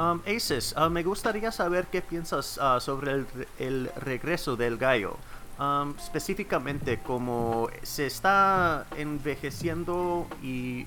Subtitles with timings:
[0.02, 3.24] um, Aces, uh, me gustaría saber qué piensas sobre
[3.60, 5.16] el, regreso del gallo.
[5.60, 10.86] Um, específicamente, como se está envejeciendo y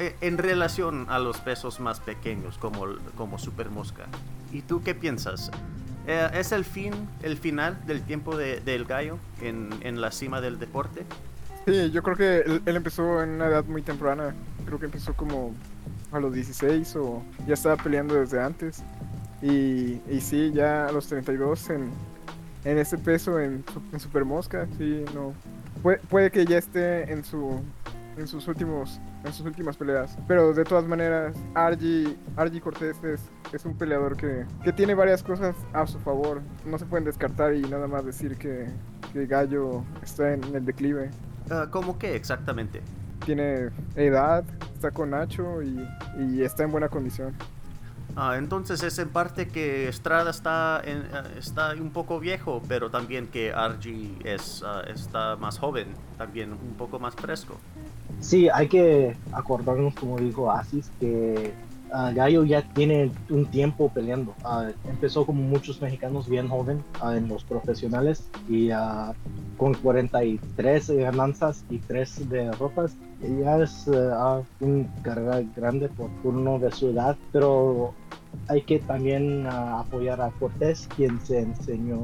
[0.00, 2.86] e, en relación a los pesos más pequeños, como,
[3.16, 4.06] como Super Mosca.
[4.52, 5.52] ¿Y tú qué piensas?
[6.06, 10.40] Eh, ¿Es el fin, el final del tiempo de, del gallo en, en, la cima
[10.40, 11.04] del deporte?
[11.66, 14.34] Sí, yo creo que él, empezó en una edad muy temprana.
[14.64, 15.54] Creo que empezó como
[16.10, 18.82] a los 16 o ya estaba peleando desde antes.
[19.42, 21.90] Y, y sí, ya a los 32 en,
[22.64, 25.32] en ese peso en, en Super Mosca, sí, no.
[25.82, 27.62] Puede, puede que ya esté en su
[28.16, 30.16] en sus últimos en sus últimas peleas.
[30.26, 33.20] Pero de todas maneras, Argy, Argy Cortés es,
[33.52, 36.42] es un peleador que, que, tiene varias cosas a su favor.
[36.64, 38.68] No se pueden descartar y nada más decir que,
[39.12, 41.10] que Gallo está en, el declive.
[41.50, 42.82] Uh, ¿Cómo qué exactamente?
[43.24, 44.44] Tiene edad,
[44.74, 45.86] está con Nacho y,
[46.18, 47.34] y está en buena condición.
[48.16, 52.90] Ah, entonces es en parte que Estrada está, en, eh, está un poco viejo, pero
[52.90, 55.88] también que Argy es, uh, está más joven,
[56.18, 57.58] también un poco más fresco.
[58.20, 61.52] Sí, hay que acordarnos, como dijo Asis, que
[61.88, 64.34] uh, Gallo ya tiene un tiempo peleando.
[64.44, 68.70] Uh, empezó como muchos mexicanos bien joven uh, en los profesionales y
[69.56, 72.94] con 43 ganancias y 3 derrotas.
[73.42, 73.86] Ya es
[74.60, 77.94] un carrera grande por uno de su edad, pero
[78.48, 81.98] hay que también apoyar a Cortés, quien se enseñó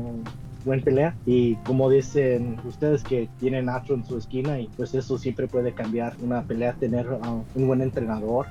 [0.66, 5.16] buen pelea y como dicen ustedes que tienen Nacho en su esquina y pues eso
[5.16, 8.46] siempre puede cambiar una pelea tener uh, un buen entrenador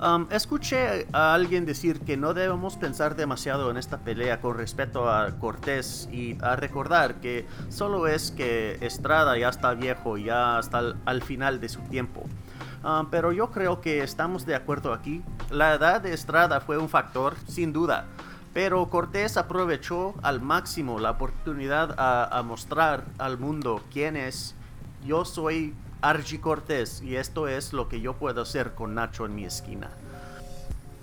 [0.00, 5.10] um, escuché a alguien decir que no debemos pensar demasiado en esta pelea con respecto
[5.10, 10.94] a Cortés y a recordar que solo es que Estrada ya está viejo, ya está
[11.04, 12.24] al, final de su tiempo.
[12.84, 15.22] Um, pero yo creo que estamos de acuerdo aquí.
[15.50, 18.06] La edad de Estrada fue un factor, sin duda.
[18.58, 24.56] Pero Cortés aprovechó al máximo la oportunidad a, mostrar al mundo quién es.
[25.06, 29.36] Yo soy Archie Cortés y esto es lo que yo puedo hacer con Nacho en
[29.36, 29.90] mi esquina.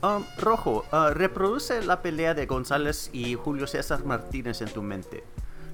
[0.03, 5.24] Um, Rojo, uh, reproduce la pelea de González y Julio César Martínez en tu mente.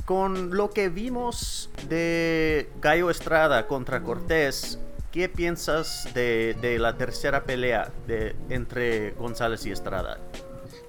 [0.05, 4.77] Con lo que vimos de Gallo Estrada contra Cortés,
[5.11, 7.91] ¿qué piensas de, la tercera pelea
[8.49, 10.19] entre González y Estrada?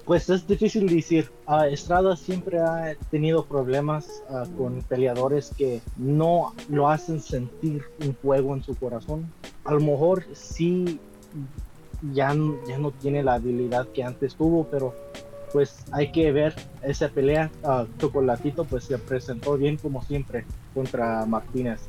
[0.05, 1.31] Pues es difícil decir.
[1.47, 8.15] Uh, Estrada siempre ha tenido problemas ah, con peleadores que no lo hacen sentir un
[8.15, 9.33] fuego en su corazón.
[9.65, 10.99] A lo mejor sí
[12.13, 12.35] ya,
[12.67, 14.95] ya no tiene la habilidad que antes tuvo, pero
[15.53, 17.51] pues hay que ver esa pelea.
[17.63, 20.45] Uh, Chocolatito pues se presentó bien como siempre
[20.75, 21.81] contra Martínez.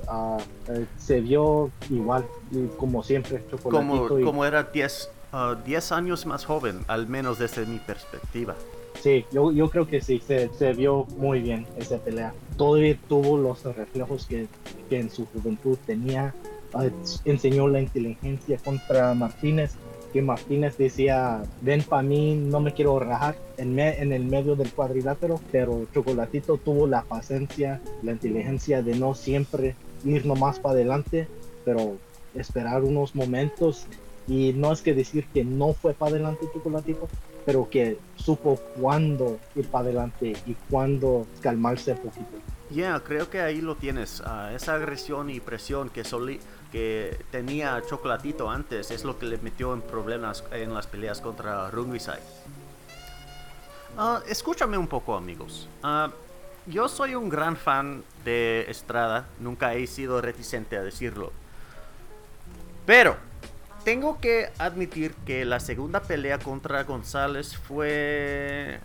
[0.70, 2.26] Eh, se vio igual
[2.78, 3.44] como siempre.
[3.50, 5.10] Chocolatito como, como era 10
[5.66, 8.56] 10 años más joven, al menos desde mi perspectiva.
[9.02, 12.34] Sí, yo, yo creo que sí, se, se, vio muy bien esa pelea.
[12.56, 14.48] Todavía tuvo los reflejos que,
[14.90, 16.34] que en su juventud tenía.
[16.74, 16.90] Uh,
[17.26, 19.76] enseñó la inteligencia contra Martínez,
[20.12, 24.56] que Martínez decía, ven para mí, no me quiero rajar en, me, en el medio
[24.56, 29.76] del cuadrilátero, pero Chocolatito tuvo la paciencia, la inteligencia de no siempre
[30.06, 31.28] ir nomás para adelante,
[31.66, 31.98] pero
[32.36, 33.88] esperar unos momentos
[34.28, 37.08] y no es que decir que no fue para adelante Chocolatito,
[37.46, 42.38] pero que supo cuándo ir para adelante y cuándo calmarse un poquito.
[42.70, 44.22] Ya, creo que ahí lo tienes.
[44.26, 46.40] Ah, esa agresión y presión que, soli
[46.72, 51.70] que tenía Chocolatito antes es lo que le metió en problemas en las peleas contra
[51.70, 52.20] Rungisai.
[53.98, 55.70] Ah, escúchame un poco, amigos.
[55.84, 56.10] Ah,
[56.66, 61.32] yo soy un gran fan de Estrada, nunca he sido reticente a decirlo.
[62.86, 63.18] Pero
[63.84, 68.80] tengo que admitir que la segunda pelea contra González fue...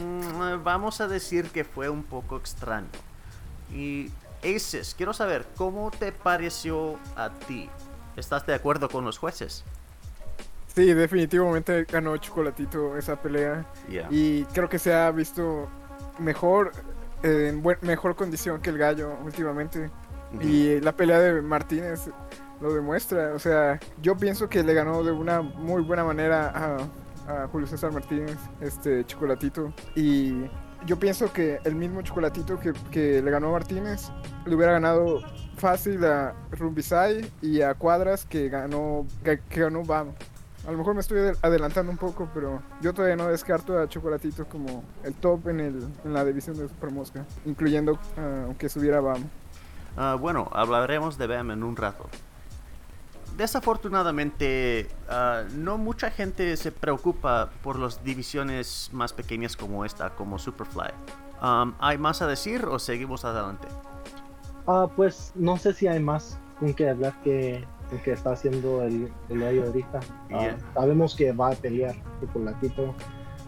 [0.00, 2.88] mm, Vamos a decir que fue un poco extraño.
[3.72, 4.10] Y
[4.42, 7.68] Aces, quiero saber, ¿cómo te pareció a ti?
[8.16, 9.64] ¿Estás de acuerdo con los jueces?
[10.74, 13.66] Sí, definitivamente ganó Chocolatito esa pelea.
[13.88, 14.08] Yeah.
[14.10, 15.68] Y creo que se ha visto
[16.18, 16.72] mejor,
[17.22, 19.90] eh, en mejor condición que el gallo últimamente.
[20.40, 22.08] Y la pelea de Martínez
[22.60, 23.32] lo demuestra.
[23.34, 26.50] O sea, yo pienso que le ganó de una muy buena manera
[27.26, 29.72] a, a Julio César Martínez, este Chocolatito.
[29.94, 30.44] Y
[30.86, 34.10] yo pienso que el mismo Chocolatito que, que le ganó a Martínez
[34.46, 35.20] le hubiera ganado
[35.56, 40.08] fácil a Rumbisai y a Cuadras que ganó, que, que ganó Bam.
[40.66, 43.88] A lo mejor me estoy adel- adelantando un poco, pero yo todavía no descarto a
[43.88, 48.68] Chocolatito como el top en, el, en la división de Super Mosca, incluyendo ah, aunque
[48.68, 49.24] subiera Bam.
[49.96, 52.06] Ah, bueno, hablaremos de BAM en un rato.
[53.36, 60.38] Desafortunadamente, ah, no mucha gente se preocupa por las divisiones más pequeñas como esta, como
[60.38, 60.90] Superfly.
[61.42, 63.66] Um, ¿Hay más a decir o seguimos adelante?
[64.66, 67.64] Ah, pues no sé si hay más con que hablar que,
[68.04, 70.00] está haciendo el, el ahorita.
[70.00, 70.58] Ah, Yeah.
[70.74, 72.94] sabemos que va a pelear Chocolatito.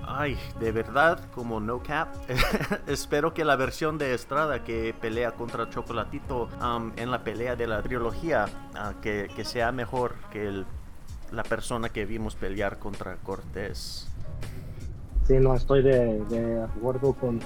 [0.06, 2.08] Ay, de verdad, como no cap,
[2.87, 7.66] espero que la versión de Estrada que pelea contra Chocolatito um, en la pelea de
[7.66, 10.66] la trilogía, ah, que, que sea mejor que el-
[11.31, 14.06] la persona que vimos pelear contra Cortés.
[15.26, 17.40] Sí, no estoy de, de acuerdo con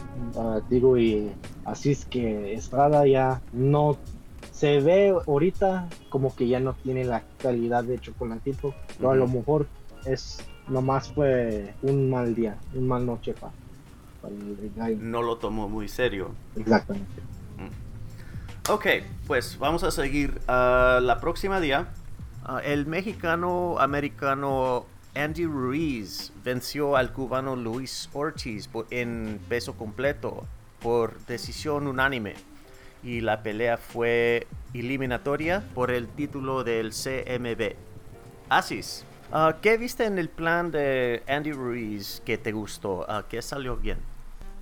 [0.71, 1.31] Digo y
[1.67, 3.97] así es que Estrada ya no
[4.51, 9.29] se ve ahorita como que ya no tiene la calidad de Chocolatito, pero a lo
[9.29, 9.67] mejor
[10.07, 10.39] es
[10.69, 13.53] nomás fue un mal día, un mal noche para,
[14.23, 14.97] para el gallo.
[15.01, 16.31] No lo tomó muy serio.
[16.57, 17.23] Exactamente.
[18.69, 18.85] Ok,
[19.29, 20.41] pues vamos a seguir.
[20.49, 21.87] a la próxima día,
[22.45, 30.45] ah, el mexicano americano Andy Ruiz venció al cubano Luis Ortiz por- en peso completo
[30.83, 32.35] por decisión unánime.
[33.05, 37.77] Y la pelea fue eliminatoria por el título del CMB.
[38.49, 43.05] Asis, ah, ¿qué viste en el plan de Andy Ruiz que te gustó?
[43.09, 43.99] Ah, ¿Qué salió bien?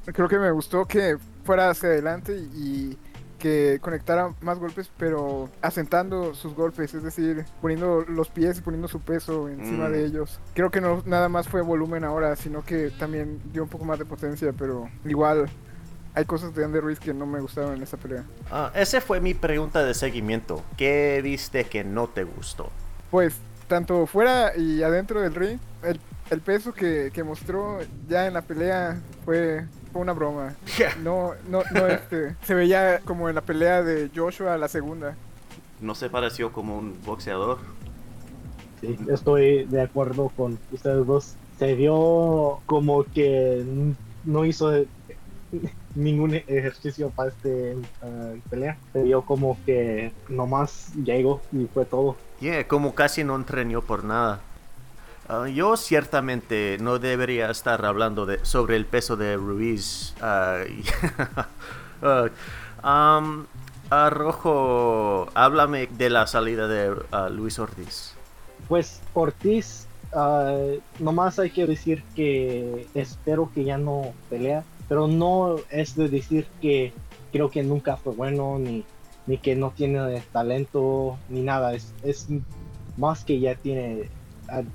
[0.06, 2.99] Creo que me gustó que fuera hacia adelante y
[3.38, 8.88] que conectara más golpes, pero asentando sus golpes, es decir, poniendo los pies y poniendo
[8.88, 9.93] su peso encima Mm.
[9.93, 10.41] de ellos.
[10.55, 13.98] Creo que no nada más fue volumen ahora, sino que también dio un poco más
[13.98, 15.46] de potencia, pero igual
[16.15, 18.24] hay cosas de Andy Ruiz que no me gustaron en esa pelea.
[18.50, 20.62] Ah, esa fue mi pregunta de seguimiento.
[20.79, 22.70] ¿Qué viste que no te gustó?
[23.10, 23.36] Pues
[23.67, 27.79] tanto fuera y adentro del ring, el, el peso que, que mostró
[28.09, 30.55] ya en la pelea fue, fue una broma.
[31.03, 35.17] No, no, no, este, se veía como en la pelea de Joshua la segunda.
[35.81, 37.59] ¿No se pareció como un boxeador?
[38.81, 41.35] Sí, estoy de acuerdo con ustedes dos.
[41.59, 43.65] Se vio como que
[44.25, 44.73] no hizo
[45.94, 48.77] ningún ejercicio para este ah, pelea.
[48.93, 52.17] Se vio como que nomás llegó y fue todo.
[52.41, 54.41] Yeah, como casi no entrenó por nada.
[55.29, 60.15] Ah, yo ciertamente no debería estar hablando de, sobre el peso de Ruiz.
[62.03, 62.17] um,
[63.91, 66.94] ah, Rojo, háblame de la salida de
[67.31, 68.15] Luis Ortiz.
[68.69, 69.86] Pues Ortiz,
[70.98, 76.46] nomás hay que decir que espero que ya no pelea, pero no es de decir
[76.60, 76.93] que
[77.32, 78.84] creo que nunca fue bueno, ni,
[79.26, 81.74] ni que no tiene talento, ni nada.
[81.74, 82.29] Es, es
[82.96, 84.08] más que ya tiene,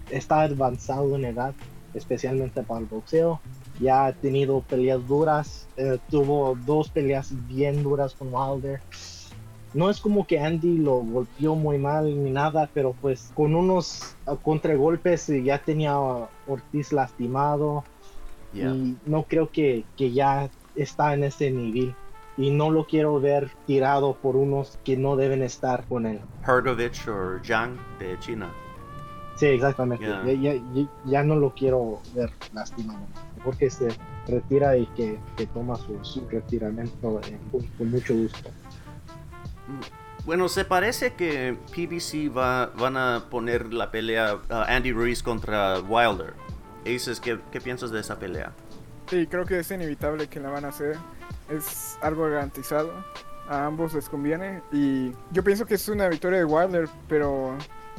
[0.09, 1.53] está avanzado en edad,
[1.93, 3.39] especialmente para el boxeo.
[3.79, 8.81] Ya ha tenido peleas duras, eh, tuvo dos peleas bien duras con Wilder
[9.73, 14.15] no es como que Andy lo golpeó muy mal ni nada, pero pues con unos
[14.41, 15.97] contragolpes eh, ya tenía
[16.47, 17.83] Ortiz lastimado
[18.53, 18.71] Yeah.
[18.73, 21.95] y no creo que, que ya está en ese nivel.
[22.37, 26.21] Y no lo quiero ver tirado por unos que no deben estar con él.
[26.47, 28.49] Hergovich o Zhang de China.
[29.35, 30.05] Sí, exactamente.
[30.05, 30.23] Ya.
[30.25, 30.53] Ya,
[31.05, 32.99] ya- no lo quiero ver lastimado.
[33.43, 33.89] Porque se
[34.27, 38.49] retira y que, que toma su, su retiramiento eh, con, con mucho gusto.
[40.25, 46.33] Bueno, se parece que PBC va, van a poner la pelea Andy Ruiz contra Wilder.
[46.86, 48.53] Aces, ¿qué, ¿qué piensas de esa pelea?
[49.09, 50.95] Sí, creo que es inevitable que la van a hacer.
[51.50, 52.91] Es algo garantizado.
[53.48, 54.62] A ambos les conviene.
[54.71, 57.57] Y yo pienso que es una victoria de Wilder, pero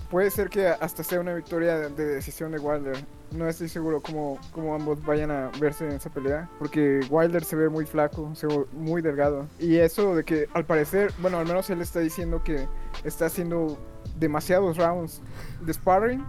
[0.09, 2.97] puede ser que hasta sea una victoria de decisión de Wilder.
[3.33, 7.55] No estoy seguro cómo, cómo ambos vayan a verse en esa pelea, porque Wilder se
[7.57, 9.47] ve muy flaco, se ve muy delgado.
[9.59, 12.67] Y eso de que al parecer, bueno, al menos él está diciendo que
[13.05, 13.79] está haciendo
[14.17, 15.23] demasiados rounds
[15.61, 16.25] de sparring.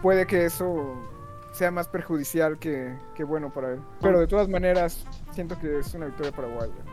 [0.00, 0.96] Puede que eso
[1.52, 3.80] sea más perjudicial que, que, bueno para él.
[4.00, 6.84] Pero de todas maneras, siento que es una victoria para Wilder.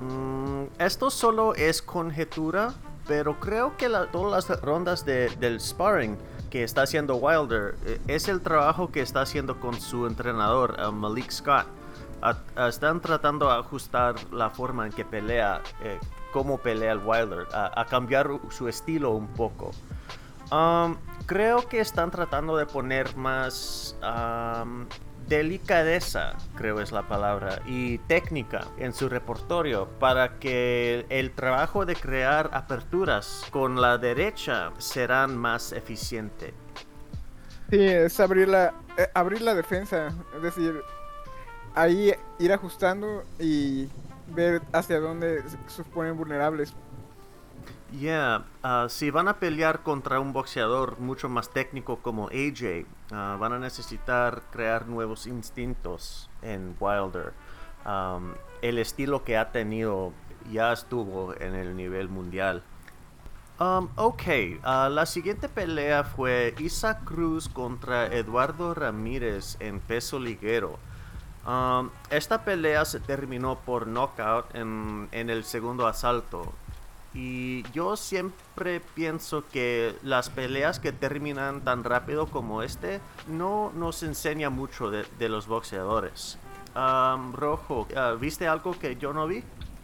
[0.00, 2.74] Mm, esto solo es conjetura,
[3.08, 6.16] pero creo que todas las rondas de, del sparring
[6.50, 10.90] que está haciendo Wilder eh, es el trabajo que está haciendo con su entrenador, eh,
[10.90, 11.66] Malik Scott.
[12.68, 15.98] están tratando de ajustar la forma en que pelea, eh,
[16.32, 19.70] cómo pelea el Wilder, a, cambiar su estilo un poco.
[20.52, 20.96] Um,
[21.26, 23.96] creo que están tratando de poner más
[25.28, 31.96] delicadeza, creo es la palabra, y técnica en su repertorio para que el trabajo de
[31.96, 36.54] crear aperturas con la derecha serán más eficiente.
[37.70, 40.80] Sí, es abrir la, eh, abrir la defensa, es decir,
[41.74, 43.88] ahí ir ajustando y
[44.28, 46.72] ver hacia dónde se ponen vulnerables
[47.92, 53.38] Yeah, uh, si van a pelear contra un boxeador mucho más técnico como AJ, uh,
[53.38, 57.32] van a necesitar crear nuevos instintos en Wilder.
[57.86, 60.12] Um, el estilo que ha tenido
[60.50, 62.64] ya estuvo en el nivel mundial.
[63.60, 64.22] Um, ok,
[64.64, 70.78] uh, la siguiente pelea fue Isa Cruz contra Eduardo Ramírez en peso liguero.
[71.46, 76.52] Um, esta pelea se terminó por knockout en, en el segundo asalto.
[77.16, 84.02] Y yo siempre pienso que las peleas que terminan tan rápido como este no nos
[84.02, 86.38] enseña mucho de, los boxeadores.
[87.32, 89.42] Rojo, ah, ¿viste algo que yo no vi?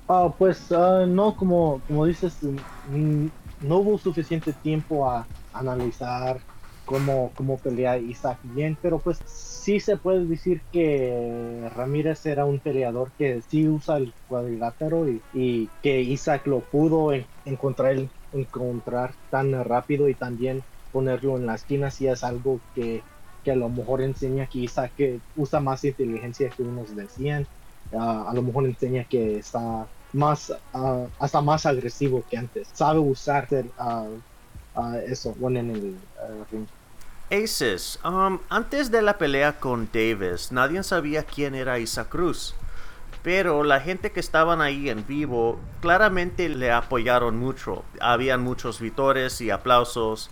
[0.09, 6.39] Ah, pues ah, no, como, como dices, no hubo suficiente tiempo a analizar
[6.85, 12.61] cómo, cómo pelea Isaac bien, pero pues sí se puede decir que Ramírez era un
[12.61, 17.13] peleador que sí usa el cuadrilátero y, que Isaac lo pudo
[17.45, 17.97] encontrar,
[18.33, 23.03] encontrar tan rápido y también ponerlo en la esquina si es algo que,
[23.47, 24.93] a lo mejor enseña que Isaac
[25.35, 27.47] usa más inteligencia que unos decían,
[27.93, 30.53] a lo mejor enseña que está más
[31.19, 33.49] hasta más agresivo que antes, sabe usar
[35.07, 35.97] eso en el
[36.51, 36.67] ring.
[37.31, 42.55] Aces, um, antes de la pelea con Davis, nadie sabía quién era Isa Cruz.
[43.23, 47.85] Pero la gente que estaban ahí en vivo claramente le apoyaron mucho.
[48.01, 50.31] Habían muchos vitores y aplausos.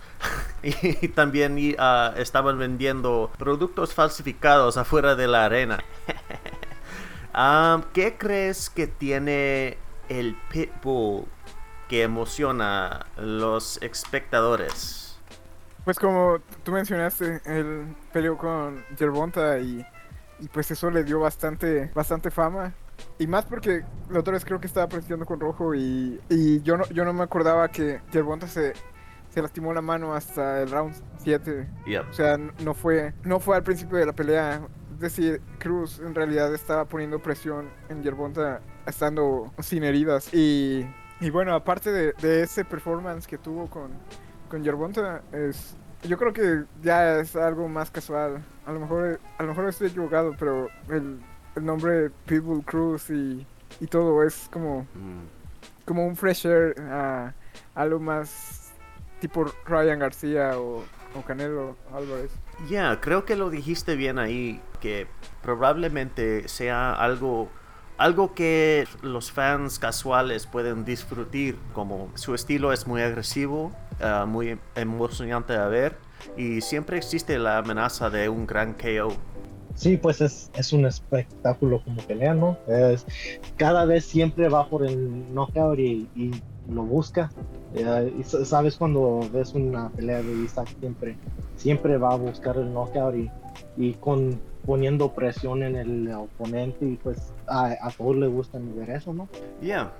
[0.63, 5.79] y también uh, estaban vendiendo productos falsificados afuera de la arena.
[7.33, 9.77] Um, ¿Qué crees que tiene
[10.09, 11.25] el Pitbull
[11.91, 15.19] que emociona a los espectadores?
[15.83, 19.85] Pues como tú mencionaste, él peleó con Yerbonta y,
[20.53, 22.73] pues eso le dio bastante, bastante fama.
[23.19, 26.21] Y más porque la otra vez creo que estaba practicando con Rojo y,
[26.63, 28.71] yo, no, yo no me acordaba que Yerbonta se,
[29.29, 31.67] se lastimó la mano hasta el round 7.
[32.09, 34.61] O sea, no fue, no fue al principio de la pelea.
[34.93, 40.33] Es decir, Cruz en realidad estaba poniendo presión en Yerbonta estando sin heridas.
[40.33, 40.85] Y,
[41.29, 43.91] bueno, aparte de, de ese performance que tuvo con,
[44.49, 48.43] con Yerbonta es yo creo que ya es algo más casual.
[48.65, 51.19] A lo mejor a lo mejor estoy equivocado, pero el,
[51.55, 53.45] el nombre Pitbull Cruz y,
[53.79, 55.85] y todo es como mm.
[55.85, 57.33] como un fresher a
[57.75, 58.73] algo más
[59.19, 60.83] tipo Ryan García o,
[61.15, 62.31] o Canelo Álvarez.
[62.67, 65.07] Ya, creo que lo dijiste bien ahí, que
[65.43, 67.49] probablemente sea algo
[68.01, 74.57] algo que los fans casuales pueden disfrutar, como su estilo es muy agresivo, eh, muy
[74.75, 75.97] emocionante a ver,
[76.35, 79.13] y siempre existe la amenaza de un gran KO.
[79.75, 82.57] Sí, pues es, es un espectáculo como pelea, ¿no?
[82.67, 83.05] Es,
[83.55, 86.31] cada vez siempre va por el knockout y, y
[86.69, 87.31] lo busca.
[87.75, 91.17] Eh, y sabes cuando ves una pelea de Isaac siempre,
[91.55, 93.31] siempre va a buscar el knockout y,
[93.77, 98.89] y con poniendo presión en el oponente y pues a, a todos les gusta ver
[98.91, 99.27] eso, ¿no?
[99.61, 99.91] Yeah.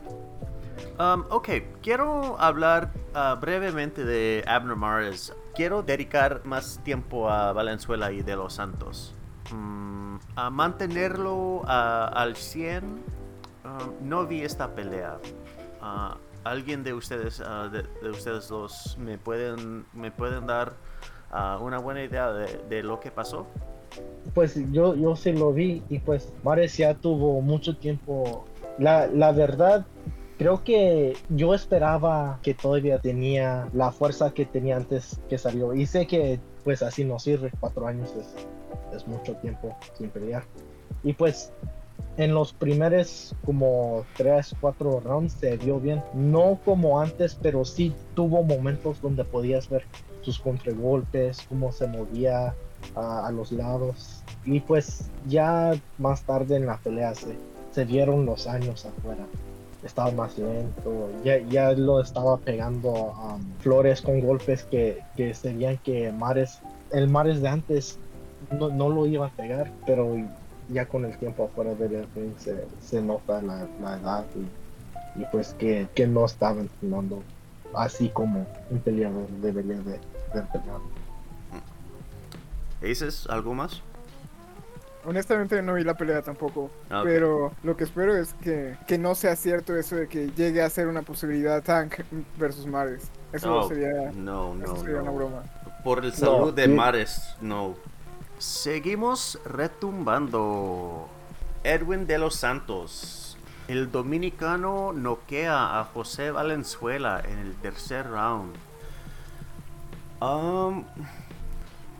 [0.99, 1.49] Um, ok,
[1.81, 5.33] quiero hablar uh, brevemente de Abner Mares.
[5.55, 9.13] Quiero dedicar más tiempo a Valenzuela y de los Santos.
[9.51, 12.99] Mm, a mantenerlo al 100, um,
[14.01, 15.17] no vi esta pelea.
[15.81, 20.73] Uh, ¿Alguien de ustedes, ah, de, de ustedes dos, me pueden, me pueden dar
[21.29, 23.45] ah, una buena idea de, de lo que pasó?
[24.33, 28.45] Pues yo, yo sí lo vi y pues Mares ya tuvo mucho tiempo.
[28.77, 29.85] La, la verdad,
[30.37, 35.73] creo que yo esperaba que todavía tenía la fuerza que tenía antes que salió.
[35.73, 38.35] Y sé que pues así no sirve, cuatro años es,
[38.95, 40.43] es mucho tiempo sin pelear.
[41.03, 41.51] Y pues
[42.17, 46.03] en los primeros como tres, cuatro rounds se vio bien.
[46.13, 49.85] No como antes, pero sí tuvo momentos donde podías ver
[50.21, 52.55] sus contragolpes, cómo se movía
[52.95, 54.23] a, a los lados.
[54.45, 57.35] Y pues ya más tarde en la pelea se,
[57.71, 59.25] se vieron los años afuera.
[59.83, 65.53] Estaba más lento, ya, ya lo estaba pegando um, Flores con golpes que, que se
[65.53, 66.59] veían que Mares,
[66.91, 67.97] el Mares de antes
[68.51, 70.15] no, no lo iba a pegar, pero
[70.69, 75.25] ya con el tiempo afuera del ring se, se nota la, la edad y, y
[75.31, 77.23] pues que, que no estaba entrenando
[77.73, 79.99] así como un peleador debería de,
[80.33, 80.79] de entrenar.
[82.81, 83.81] ¿Aces, algo más?
[85.03, 89.15] Honestamente no vi la pelea tampoco, Ah, pero lo que espero es que, que no
[89.15, 92.01] sea cierto eso de que llegue a ser una posibilidad Tank
[92.37, 93.09] versus Mares.
[93.33, 95.43] Eso No, sería, no, eso no, sería una broma.
[95.83, 96.67] Por el salud de.
[96.67, 97.75] Mares, no.
[98.37, 101.07] Seguimos retumbando.
[101.63, 103.37] Edwin de los Santos.
[103.67, 108.55] El dominicano noquea a José Valenzuela en el tercer round.
[110.21, 110.85] Um,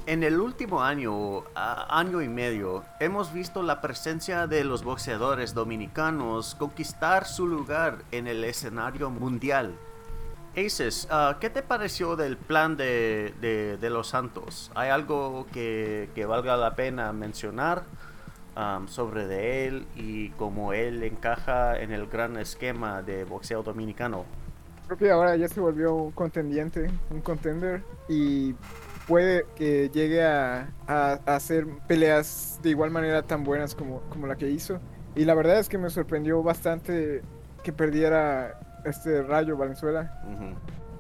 [0.08, 6.56] en el último año, año y medio, hemos visto la presencia de los boxeadores dominicanos
[6.56, 9.74] conquistar su lugar en el escenario mundial.
[10.58, 14.70] Aces, ah, ¿qué te pareció del plan de, de- de los Santos?
[14.76, 17.84] ¿Hay algo que, que valga la pena mencionar
[18.56, 24.26] am, sobre de él y cómo él encaja en el gran esquema de boxeo dominicano?
[24.88, 28.54] Creo que ahora ya se volvió un contendiente, un contender, y
[29.12, 34.26] puede que llegue a, a- a hacer peleas de igual manera tan buenas como, como
[34.26, 34.80] la que hizo.
[35.18, 37.22] Y la verdad es que me sorprendió bastante
[37.62, 40.18] que perdiera este Rayo Valenzuela.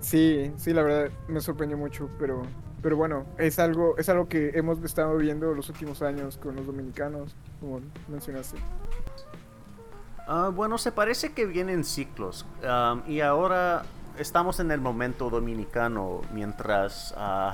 [0.02, 2.42] Sí, sí, la verdad me sorprendió mucho, pero,
[2.82, 6.66] pero bueno, es algo, es algo que hemos estado viendo los últimos años con los
[6.66, 8.58] dominicanos, como mencionaste.
[10.28, 13.84] Ah, bueno, se parece que vienen ciclos am, y ahora
[14.18, 17.54] estamos en el momento dominicano mientras ah,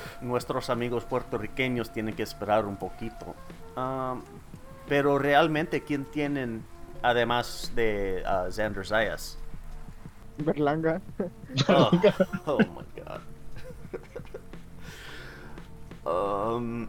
[0.20, 3.34] nuestros amigos puertorriqueños tienen que esperar un poquito.
[4.88, 6.64] Pero realmente, ¿quién tienen
[7.02, 9.38] además de ah, Xander Zayas?
[10.38, 11.00] Berlanga.
[11.68, 11.90] Oh,
[12.46, 13.20] oh my god.
[16.06, 16.86] Um,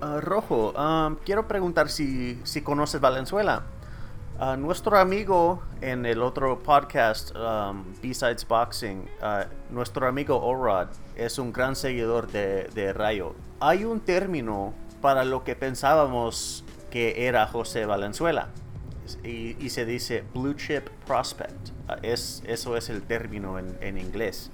[0.00, 3.62] Rojo, um, quiero preguntar si, si conoces Valenzuela.
[4.40, 11.52] Nuestro amigo en el otro podcast, um, Besides Boxing, ah, nuestro amigo Orad es un
[11.52, 13.34] gran seguidor de, de Rayo.
[13.60, 14.72] Hay un término
[15.02, 18.48] para lo que pensábamos que era José Valenzuela
[19.22, 21.68] y, se dice blue chip prospect.
[21.86, 24.50] Ah, es, eso es el término en, en inglés.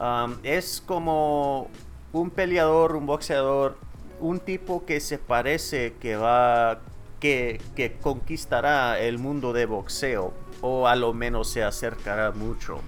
[0.00, 1.68] Um, es como
[2.12, 3.78] un peleador, un boxeador,
[4.18, 6.80] un tipo que se parece que va,
[7.22, 12.80] que, que conquistará el mundo de boxeo o a lo menos se acercará mucho.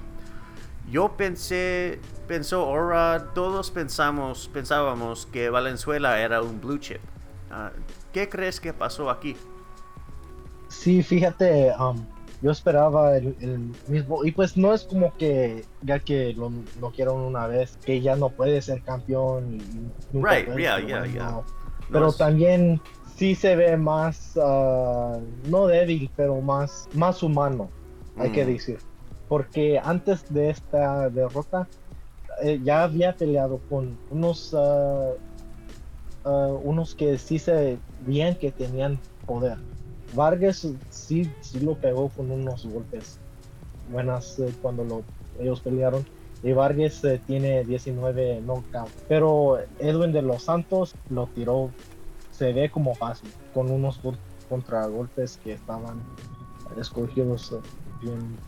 [0.91, 6.99] Yo pensé, pensó Ora, todos pensamos, pensábamos que Valenzuela era un blue chip.
[7.49, 7.71] Ah,
[8.13, 9.37] ¿Qué crees que pasó aquí?
[10.69, 12.05] Sí, fíjate, um,
[12.43, 16.91] yo esperaba el, el mismo, y pues no es como que ya que lo, lo
[16.91, 19.55] quiero una vez, que ya no puede ser campeón.
[19.55, 21.31] Y, y nunca Right, puede yeah, ser yeah, yeah.
[21.31, 21.45] No
[21.93, 22.81] Pero es- también
[23.17, 27.71] sí se ve más, ah, no débil, pero más, más humano,
[28.19, 28.49] hay que Mm.
[28.49, 28.81] decir.
[29.29, 31.69] Porque antes de esta derrota,
[32.43, 35.15] eh, ya había peleado con unos, ah,
[36.25, 39.59] ah, unos que sí se veían que tenían poder.
[40.11, 43.21] Vargas sí, sí lo pegó con unos golpes
[43.87, 45.05] buenas eh, cuando lo,
[45.39, 46.07] ellos pelearon.
[46.43, 49.05] Y Vargas eh, tiene 19 knockouts.
[49.09, 51.75] Pero Edwin de los Santos lo tiró,
[52.37, 56.11] se ve como fácil, con unos gol- contragolpes que estaban
[56.77, 57.63] escogidos eh,
[58.01, 58.43] bien,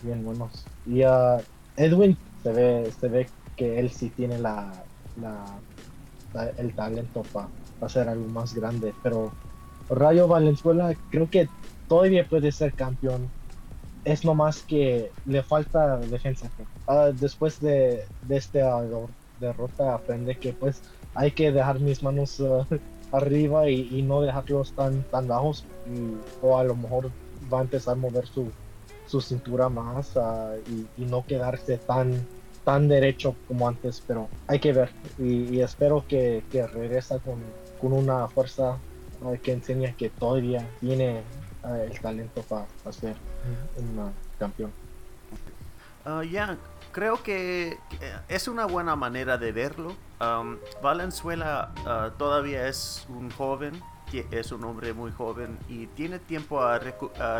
[0.00, 0.70] bien buenos.
[0.84, 1.44] Y ah,
[1.76, 5.64] Edwin se ve, se ve que él sí tiene la, la-
[6.56, 8.96] el talento para hacer algo más grande.
[9.02, 9.36] Pero
[9.88, 11.50] Rayo Valenzuela creo que
[11.86, 13.32] todavía puede ser campeón.
[14.04, 16.52] Es nomás que le falta defensa.
[16.86, 18.82] Ah, después de, de esta
[19.36, 20.82] derrota aprende que pues
[21.14, 22.66] hay que dejar mis manos ah,
[23.16, 25.68] arriba y, y no dejarlos tan, tan bajos.
[25.84, 27.12] Y- o a lo mejor
[27.52, 28.54] va a empezar a mover su,
[29.04, 32.28] su cintura más ah, y, no quedarse tan
[32.64, 37.92] tan derecho como antes, pero hay que ver y, espero que, que regresa con, con
[37.92, 38.82] una fuerza
[39.42, 41.24] que enseña que todavía tiene
[41.62, 43.16] el talento para ser
[43.76, 44.74] un campeón.
[46.30, 46.56] Ya,
[46.92, 47.78] creo que
[48.28, 49.94] es una buena manera de verlo.
[50.82, 51.72] Valenzuela
[52.18, 53.82] todavía es un joven
[54.30, 56.78] es un hombre muy joven y tiene tiempo a,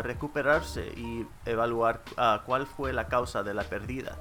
[0.01, 2.01] recuperarse y evaluar
[2.45, 4.17] cuál fue la causa de la pérdida.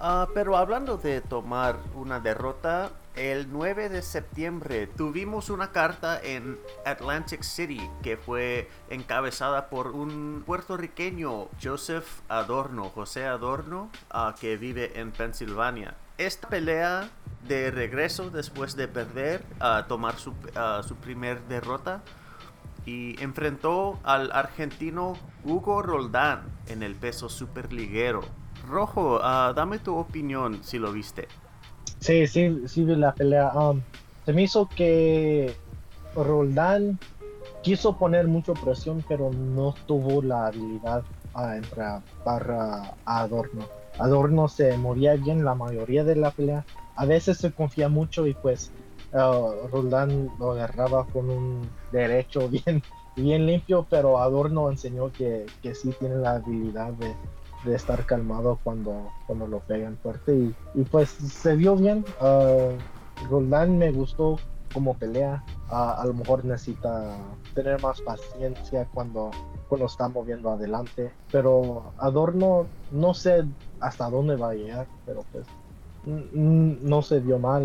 [0.00, 6.58] Ah, pero hablando de tomar una derrota, el 9 de septiembre tuvimos una carta en
[6.86, 14.98] Atlantic City que fue encabezada por un puertorriqueño, Joseph Adorno, José Adorno, ah, que vive
[14.98, 15.94] en Pensilvania.
[16.18, 17.10] Esta pelea
[17.46, 20.32] de regreso después de perder, a tomar su,
[20.86, 22.02] su primer derrota
[22.86, 28.22] y enfrentó al argentino Hugo Roldán en el peso superliguero.
[28.68, 31.28] Rojo, uh, dame tu opinión si lo viste.
[32.02, 33.52] Sí, sí, sí vi la pelea.
[33.54, 33.80] Um,
[34.26, 35.54] se me hizo que
[36.16, 36.98] Roldán
[37.62, 43.68] quiso poner mucha presión, pero no tuvo la habilidad a entrar para Adorno.
[44.00, 46.66] Adorno se moría bien la mayoría de la pelea.
[46.96, 48.72] A veces se confía mucho y pues
[49.12, 52.82] uh, Roldán lo agarraba con un derecho bien,
[53.14, 57.14] bien limpio, pero Adorno enseñó que, que sí tiene la habilidad de,
[57.64, 62.04] de estar calmado cuando, cuando lo pegan fuerte y, y pues se vio bien.
[62.20, 62.76] Uh,
[63.28, 64.38] Roldán me gustó
[64.72, 65.44] como pelea.
[65.68, 67.16] a lo mejor necesita
[67.54, 69.30] tener más paciencia cuando,
[69.68, 71.12] cuando está moviendo adelante.
[71.30, 73.44] Pero Adorno no sé
[73.80, 75.46] hasta dónde va a llegar, pero pues
[76.04, 77.64] no se vio mal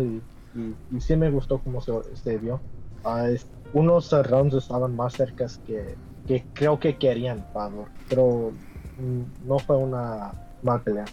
[0.54, 2.60] y, y, sí me gustó como se, se vio.
[3.04, 3.36] Uh,
[3.72, 8.52] unos rounds estaban más cercas que, que creo que querían Adorno pero
[8.98, 10.32] no fue una
[10.62, 11.04] mal pelea.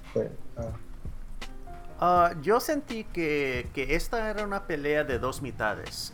[0.57, 0.63] Ah.
[1.97, 6.13] Ah, yo sentí que, esta era una pelea de dos mitades.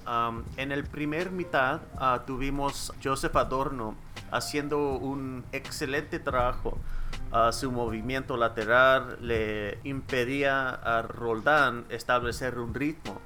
[0.57, 3.95] en el primer mitad uh, tuvimos Joseph Adorno
[4.31, 6.77] haciendo un excelente trabajo.
[7.51, 13.19] su movimiento lateral le impedía a Roldán establecer un ritmo.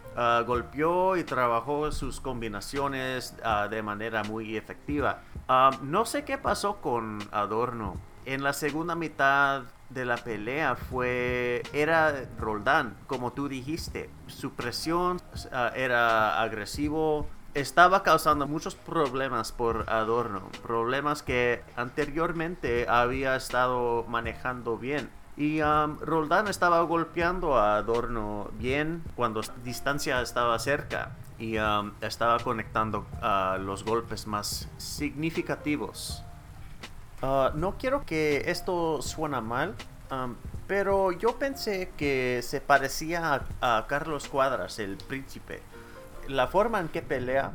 [0.47, 3.36] golpeó y trabajó sus combinaciones
[3.69, 5.19] de manera muy efectiva.
[5.81, 12.25] no sé qué pasó con Adorno en la segunda mitad de la pelea fue era
[12.39, 14.09] Roldán, como tú dijiste.
[14.27, 15.21] Su presión
[15.75, 25.09] era agresivo, estaba causando muchos problemas por Adorno, problemas que anteriormente había estado manejando bien.
[25.38, 32.39] Y um, Roldán estaba golpeando a Adorno bien cuando distancia estaba cerca y um, estaba
[32.39, 36.23] conectando a los golpes más significativos.
[37.27, 39.73] Ah, no quiero que esto suena mal,
[40.67, 45.59] pero yo pensé que se parecía a, Carlos Cuadras, el príncipe.
[46.27, 47.51] La forma en que pelea,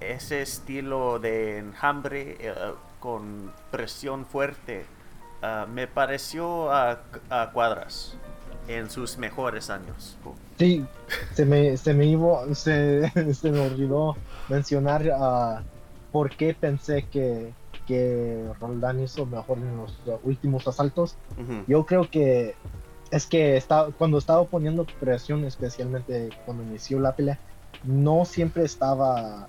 [0.00, 2.54] ese estilo de enjambre eh,
[2.98, 4.86] con presión fuerte,
[5.42, 6.98] ah, me pareció a,
[7.52, 8.16] Cuadras
[8.68, 10.16] en sus mejores años.
[10.58, 10.86] Sí,
[11.34, 12.04] se me, se me,
[12.54, 14.16] se, me olvidó
[14.48, 15.62] mencionar uh,
[16.10, 17.52] por qué pensé que
[17.90, 21.16] que Roldán hizo mejor en los últimos asaltos.
[21.66, 22.54] Yo creo que
[23.10, 27.40] es que estaba, cuando estaba poniendo presión, especialmente cuando inició la pelea,
[27.82, 29.48] no siempre estaba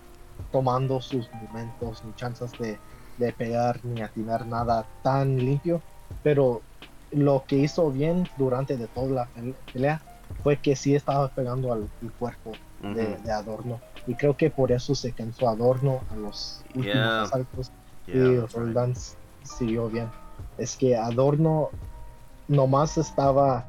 [0.51, 2.79] tomando sus momentos ni chances de,
[3.19, 5.79] de pegar ni atinar nada tan limpio.
[6.23, 6.63] Pero
[7.11, 9.29] lo que hizo bien durante de toda la
[9.71, 10.01] pelea
[10.41, 13.79] fue que sí estaba pegando al, cuerpo de, Adorno.
[14.07, 17.71] Y creo que por eso se cansó Adorno a los últimos asaltos
[18.13, 18.93] y Roldán
[19.43, 20.09] siguió bien.
[20.57, 21.69] Es que Adorno
[22.47, 23.65] nomás estaba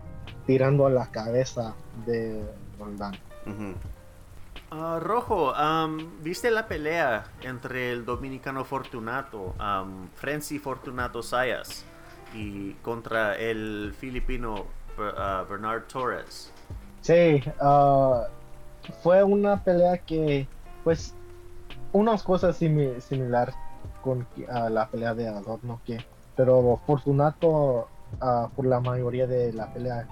[0.47, 1.75] tirando a la cabeza
[2.07, 2.45] de
[2.79, 3.15] Roldán.
[4.71, 5.53] Ah, Rojo,
[6.23, 11.85] ¿viste la pelea entre el dominicano Fortunato, um, Frenzy Fortunato Sayas,
[12.35, 14.65] y contra el filipino
[14.99, 16.51] ah, Bernard Torres?
[17.03, 18.27] Sí, ah,
[19.03, 20.47] fue una pelea que,
[20.85, 21.15] pues,
[21.93, 23.55] unas cosas similares
[24.03, 26.05] con la pelea de Adorno que
[26.37, 27.89] pero Fortunato
[28.55, 30.09] por la mayoría de la pelea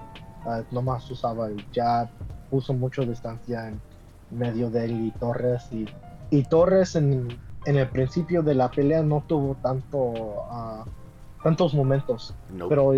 [0.70, 2.08] nomás usaba el jab
[2.50, 3.80] puso mucho distancia en
[4.30, 5.88] medio de él y Torres y,
[6.30, 7.28] y Torres en,
[7.66, 10.44] en, el principio de la pelea no tuvo tanto
[11.42, 12.34] tantos momentos
[12.68, 12.92] pero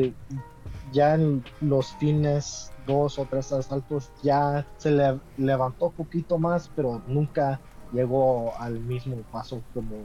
[0.92, 7.02] ya en los fines dos o tres asaltos ya se le levantó poquito más pero
[7.07, 7.61] nunca
[7.92, 10.05] llegó al mismo paso como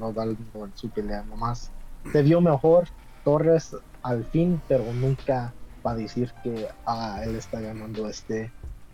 [0.00, 1.70] Rodaldo en su pelea, nomás
[2.12, 2.88] se vio mejor
[3.24, 5.52] Torres al fin, pero nunca
[5.86, 8.50] va a decir que ah, él está ganando este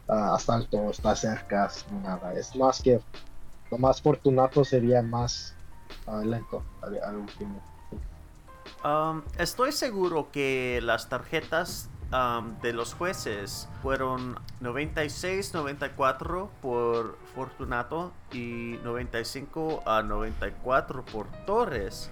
[0.08, 2.32] ah, asalto, está cerca, ni nada.
[2.34, 3.00] Es más que
[3.70, 5.54] lo más fortunato sería más
[6.06, 7.60] ah, lento al, al último.
[8.84, 18.78] Um, estoy seguro que las tarjetas um, de los jueces fueron 96-94 por Fortunato y
[18.82, 22.10] 95 a 94 por Torres.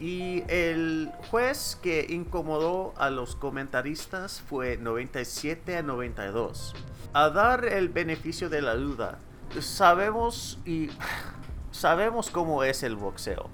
[0.00, 6.74] Y el juez que incomodó a los comentaristas fue 97 a 92.
[7.12, 9.18] A dar el beneficio de la duda,
[9.60, 10.90] sabemos y
[11.70, 13.48] sabemos cómo es el boxeo.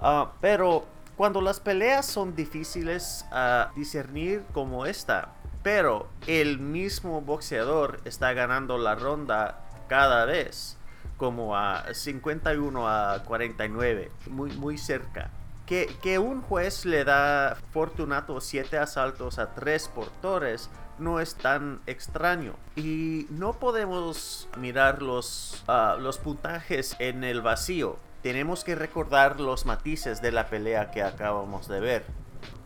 [0.00, 0.84] Ah, pero
[1.22, 5.28] cuando las peleas son difíciles a discernir como esta,
[5.62, 10.78] pero el mismo boxeador está ganando la ronda cada vez,
[11.18, 15.30] como a 51 a 49, muy, muy cerca.
[15.64, 21.36] Que, que un juez le da Fortunato 7 asaltos a 3 por Torres no es
[21.36, 22.54] tan extraño.
[22.74, 27.96] Y no podemos mirar los, ah, los puntajes en el vacío.
[28.22, 32.04] Tenemos que recordar los matices de la pelea que acabamos de ver.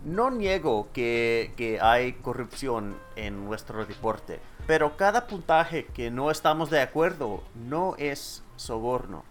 [0.05, 6.71] No niego que, que hay corrupción en nuestro deporte, pero cada puntaje que no estamos
[6.71, 9.25] de acuerdo no es soborno.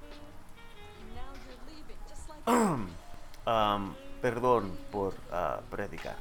[3.47, 6.15] Um, perdón por ah, predicar.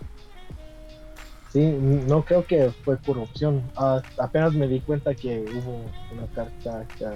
[1.50, 3.62] Sí, no creo que fue corrupción.
[3.76, 7.06] Ah, apenas me di cuenta que hubo una carta que,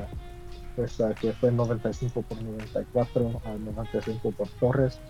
[0.79, 5.01] pues, ah, que fue 95 por 94 a 95 por Torres.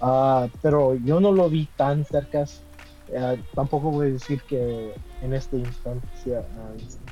[0.00, 2.44] Ah, pero yo no lo vi tan cerca.
[3.08, 6.44] Eh, tampoco voy a decir que en esta instancia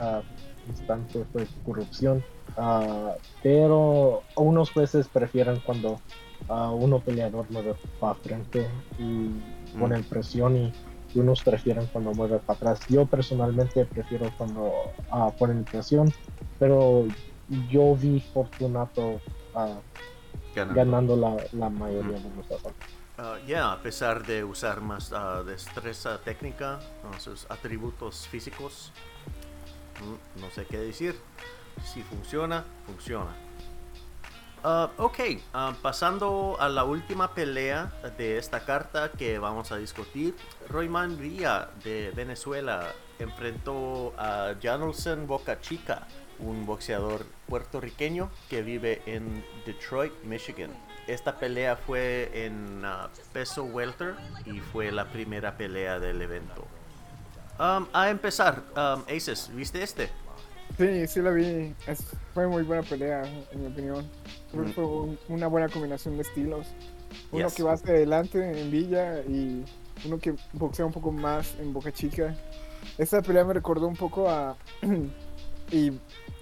[0.00, 0.22] ah,
[0.68, 2.22] instante fue corrupción.
[2.56, 6.00] Ah, pero unos jueces prefieren cuando
[6.48, 9.30] uno peleador mueve para frente y
[9.78, 10.72] pone presión y,
[11.14, 12.86] y unos prefieren cuando mueve para atrás.
[12.88, 14.72] Yo personalmente prefiero cuando
[15.10, 16.12] ah, ponen presión,
[16.60, 17.06] pero
[17.48, 19.20] yo vi Fortunato
[19.54, 19.80] ah,
[20.54, 20.74] Ganando.
[20.74, 22.72] ganando la, la mayoría de los asaltos.
[23.18, 26.80] Ah, Ya, a pesar de usar más ah, destreza técnica,
[27.18, 28.92] sus atributos físicos,
[30.00, 31.18] mm, no sé qué decir.
[31.82, 33.34] Si funciona, funciona.
[34.62, 35.18] Ah, ok,
[35.82, 40.34] pasando a la última pelea de esta carta que vamos a discutir.
[40.70, 46.06] Royman Villa de Venezuela enfrentó a Janelson Boca Chica,
[46.38, 50.70] un boxeador puertorriqueño que vive en Detroit, Michigan.
[51.06, 54.14] Esta pelea fue en ah, peso welter
[54.46, 56.64] y fue la primera pelea del evento.
[57.58, 60.08] Um, a empezar, um, Aces, ¿viste este?
[60.78, 61.74] Sí, sí la vi.
[61.86, 64.08] Es- fue muy buena pelea, en mi opinión.
[64.50, 64.74] Creo que Mm.
[64.74, 66.66] fue un- una buena combinación de estilos.
[67.30, 67.54] Uno Yes.
[67.54, 69.64] que va hacia adelante en Villa y
[70.04, 72.34] uno que boxea un poco más en Boca Chica.
[72.98, 74.56] Esta pelea me recordó un poco a.
[75.70, 75.92] y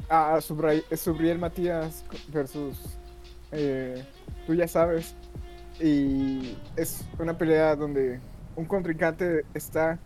[0.09, 2.99] a Subra- Subriel Matías versus.
[3.53, 4.05] eh,
[4.47, 5.15] tú ya sabes.
[5.81, 8.21] Y es una pelea donde
[8.57, 9.99] un contrincante está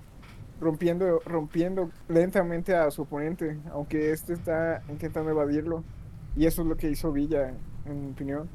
[0.61, 5.85] rompiendo, rompiendo lentamente a su oponente, aunque este está intentando evadirlo.
[6.37, 7.52] Y eso es lo que hizo Villa,
[7.85, 8.48] en mi opinión.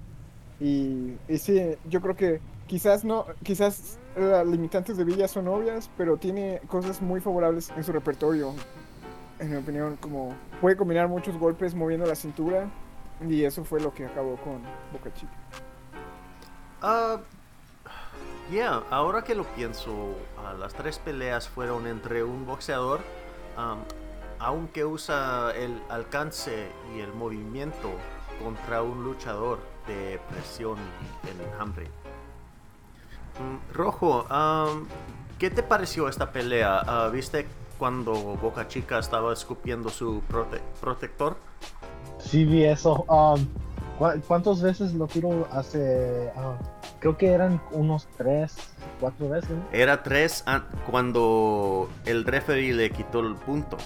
[0.60, 5.89] Y, y sí, yo creo que quizás no, quizás las limitantes de Villa son obvias,
[5.97, 8.54] pero tiene cosas muy favorables en su repertorio.
[9.41, 12.69] En mi opinión, como puede combinar muchos golpes moviendo la cintura.
[13.27, 14.62] Y eso fue lo que acabó con
[14.93, 15.34] Boca Chica.
[16.82, 17.19] Ah,
[18.51, 23.01] yeah, ahora que lo pienso, ah, las tres peleas fueron entre un boxeador,
[24.39, 27.91] aunque usa el alcance y el movimiento
[28.43, 30.77] contra un luchador de presión
[31.23, 31.86] y el enjambre.
[33.39, 34.88] Mm, Rojo, am,
[35.39, 36.82] ¿qué te pareció esta pelea?
[36.86, 37.47] Ah, ¿Viste
[37.82, 41.36] cuando Boca Chica estaba escupiendo su prote- protector?
[42.20, 43.04] Sí vi eso.
[43.10, 43.44] Um,
[43.98, 46.32] ¿cu- ¿Cuántas veces lo tiro hace?
[46.36, 46.54] ah,
[47.00, 48.56] creo que eran unos tres,
[49.00, 49.50] cuatro veces.
[49.72, 53.78] Era tres an- cuando el referee le quitó el punto.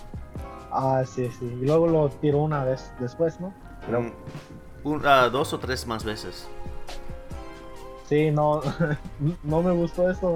[0.73, 1.45] Ah, sí, sí.
[1.61, 3.53] Y luego lo tiró una vez después, ¿no?
[3.87, 4.01] Creo.
[4.01, 4.11] Mm,
[4.83, 6.49] un- ah, dos o tres más veces.
[8.09, 8.59] Sí, no,
[9.45, 10.35] no me gustó eso.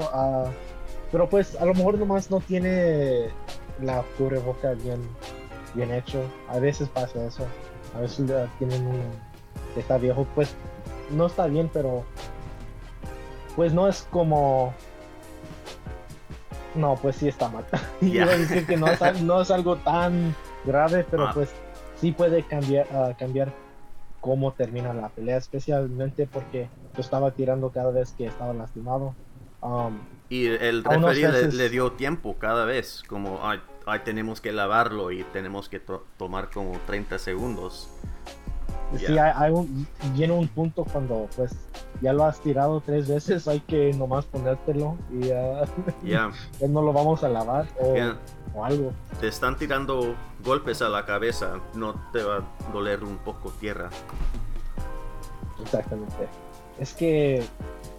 [1.12, 3.32] pero pues a lo mejor nomás no tiene
[3.81, 5.01] la cubreboca bien,
[5.73, 6.21] bien hecho.
[6.49, 7.45] A veces pasa eso.
[7.95, 9.01] A veces ah, tienen un
[9.73, 10.25] que está viejo.
[10.35, 10.55] Pues
[11.11, 12.03] no está bien, pero
[13.55, 14.73] pues no es como.
[16.75, 17.65] No, pues sí está mal.
[18.01, 18.07] Ya.
[18.25, 21.31] Iba a decir que no es, no es algo tan grave, pero Ah.
[21.33, 21.49] pues
[21.99, 23.51] sí puede cambiar, ah, cambiar
[24.21, 29.15] cómo termina la pelea, especialmente porque estaba tirando cada vez que estaba lastimado.
[29.61, 34.51] Um, Y el referee le, le dio tiempo cada vez, como, ay, ay, tenemos que
[34.51, 37.89] lavarlo y tenemos que to- tomar como 30 segundos.
[38.95, 39.25] Sí, Ya.
[39.25, 41.51] hay, hay un, viene un punto cuando pues
[42.01, 45.63] ya lo has tirado tres veces, hay que nomás ponértelo y ya,
[46.03, 46.31] ya
[46.67, 48.17] no lo vamos a lavar o, ya.
[48.55, 48.91] o algo.
[49.19, 53.89] te están tirando golpes a la cabeza, no te va a doler un poco tierra.
[55.61, 56.27] Exactamente.
[56.79, 57.43] Es que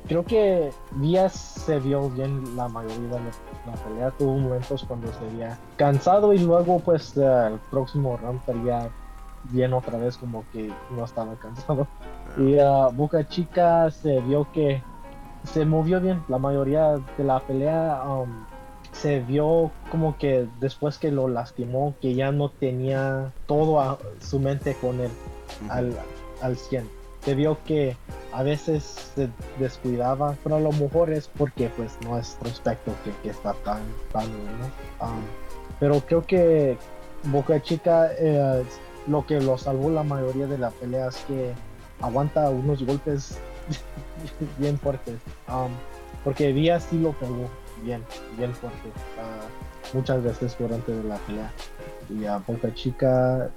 [0.06, 3.20] creo que Díaz se vio bien la mayoría de
[3.66, 4.10] la, pelea.
[4.12, 8.90] Tuvo momentos cuando se veía cansado y luego pues eh, el próximo round estaría
[9.44, 11.86] bien otra vez como que no estaba cansado.
[12.36, 14.82] Y uh, Boca Chica se vio que
[15.44, 16.22] se movió bien.
[16.28, 18.44] La mayoría de la pelea um,
[18.92, 24.38] se vio como que después que lo lastimó, que ya no tenía todo a su
[24.38, 25.10] mente con él
[25.68, 25.96] al,
[26.42, 26.99] al 100.
[27.24, 27.96] Se vio que
[28.33, 29.28] a veces se
[29.59, 33.83] descuidaba, pero a lo mejor es porque pues no es prospecto que, que está tan,
[34.12, 34.70] tan bueno.
[35.00, 35.22] Um,
[35.78, 36.78] pero creo que
[37.24, 38.64] Boca Chica eh,
[39.06, 41.52] lo que lo salvó la mayoría de la pelea es que
[42.00, 43.38] aguanta unos golpes
[44.59, 45.16] bien fuertes.
[45.48, 45.70] Um,
[46.24, 47.48] porque Díaz sí lo pegó
[47.83, 48.04] bien,
[48.37, 48.90] bien fuerte.
[49.18, 49.46] ah,
[49.92, 51.50] muchas veces durante la pelea.
[52.11, 53.51] Y a Boca Chica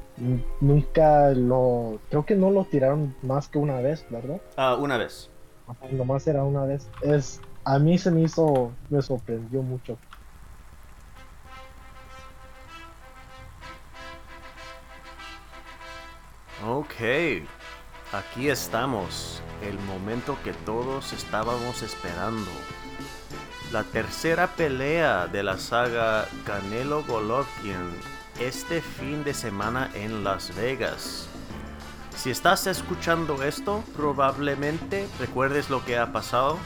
[0.62, 2.00] nunca lo.
[2.10, 4.42] Creo que no lo tiraron más que una vez, ¿verdad?
[4.58, 5.30] Ah, una vez.
[5.92, 6.89] Nomás era una vez.
[7.02, 8.72] Es, a mí se me hizo.
[8.89, 9.98] Me sorprendió mucho.
[16.66, 17.44] Ok,
[18.13, 22.50] aquí estamos, el momento que todos estábamos esperando.
[23.74, 31.28] La tercera pelea de la saga Canelo Golovkin este fin de semana en Las Vegas.
[32.15, 36.58] Si estás escuchando esto, probablemente recuerdes lo que ha pasado,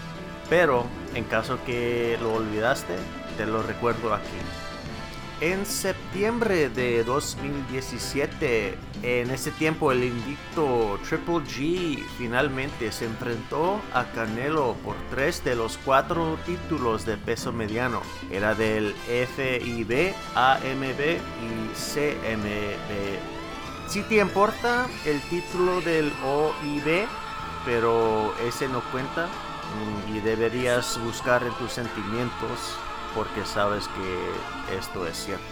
[0.49, 2.95] pero en caso que lo olvidaste,
[3.37, 4.66] te lo recuerdo aquí.
[5.39, 14.05] En septiembre de 2017, en ese tiempo el invicto Triple G finalmente se enfrentó a
[14.05, 18.01] Canelo por tres de los cuatro títulos de peso mediano.
[18.31, 21.01] Era del FIB, AMB
[21.43, 23.19] y CMB.
[23.89, 27.05] Si te importa el título del OIB,
[27.63, 32.79] pero ese no cuenta mm, y deberías buscar en tus sentimientos
[33.17, 35.43] porque sabes que esto es cierto.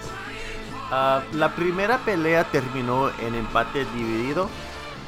[0.91, 4.47] Ah, la primera pelea terminó en empate dividido.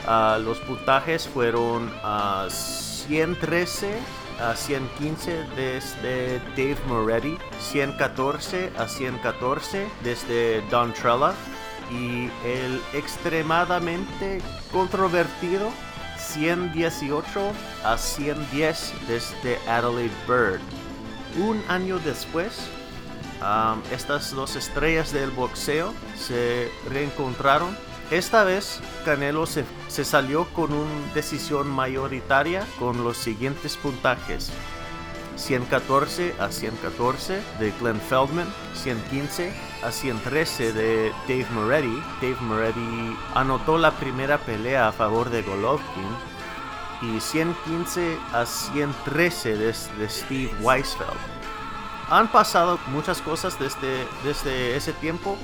[0.07, 3.99] Ah, los puntajes fueron a 113
[4.41, 11.33] a 115 desde Dave Moretti, 114 a 114 desde Don Trella
[11.91, 14.41] y el extremadamente
[14.71, 15.69] controvertido
[16.17, 17.51] 118
[17.83, 20.86] a 110 desde Adelaide Bird.
[21.37, 22.67] Un año después,
[23.91, 27.77] estas dos estrellas del boxeo se reencontraron.
[28.09, 34.51] Esta vez Canelo se, se salió con una decisión mayoritaria con los siguientes puntajes.
[35.35, 42.01] 114 a 114 de Glenn Feldman, 115 a 113 de Dave Moretti.
[42.19, 46.36] Dave Moretti anotó la primera pelea a favor de Golovkin
[47.01, 51.17] y 115 a 113 de, de Steve Weisfeld.
[52.09, 55.37] Han pasado muchas cosas desde, desde ese tiempo.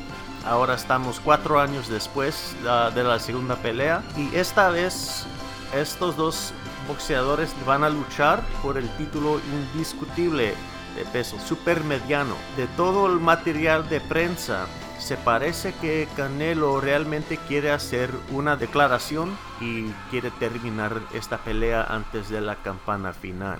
[0.45, 5.25] Ahora estamos cuatro años después de la segunda pelea y esta vez
[5.73, 6.53] estos dos
[6.87, 9.39] boxeadores van a luchar por el título
[9.73, 10.55] indiscutible
[10.95, 12.35] de peso supermediano.
[12.55, 14.67] De todo el material de prensa,
[15.03, 22.29] se parece que Canelo realmente quiere hacer una declaración y quiere terminar esta pelea antes
[22.29, 23.59] de la campana final.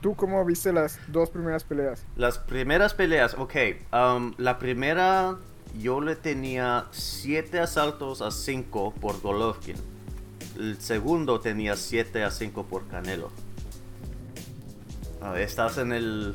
[0.00, 2.04] ¿Tú cómo viste las dos primeras peleas?
[2.14, 3.54] Las primeras peleas, ok.
[3.92, 5.36] um, la primera
[5.76, 9.76] yo le tenía 7 asaltos a 5 por Golovkin.
[10.56, 13.30] El segundo tenía 7 a 5 por Canelo.
[15.36, 16.34] Estás en el,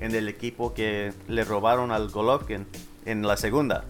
[0.00, 2.66] en el equipo que le robaron al Golovkin
[3.04, 3.84] en la segunda.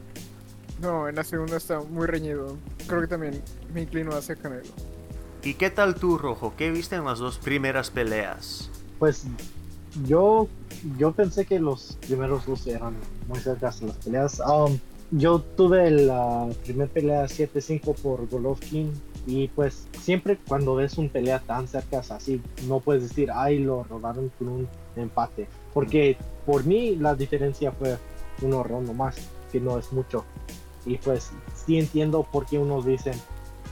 [0.81, 2.57] No, en la segunda está muy reñido.
[2.87, 3.43] Creo que también
[3.73, 4.71] me inclino hacia Canelo.
[5.43, 6.55] ¿Y qué tal tú, Rojo?
[6.57, 8.71] ¿Qué viste en las dos primeras peleas?
[8.99, 9.25] Pues
[10.05, 10.49] yo,
[10.99, 12.95] yo pensé que los primeros dos eran
[13.29, 14.41] muy cercanas a las peleas.
[14.41, 14.79] Um,
[15.11, 18.93] yo tuve la primera pelea 7-5 por Golovkin
[19.27, 23.85] y pues siempre cuando ves un pelea tan cerca así, no puedes decir, ay, lo
[23.85, 25.49] robaron con un empate.
[25.73, 26.17] Porque
[26.47, 27.97] por mí la diferencia fue
[28.43, 29.17] un horror nomás,
[29.53, 30.25] que no es mucho.
[30.87, 33.15] Y pues sí entiendo por qué unos dicen,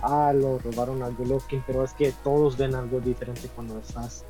[0.02, 4.24] ah, lo robaron a Golovkin, pero es que todos ven algo diferente cuando estás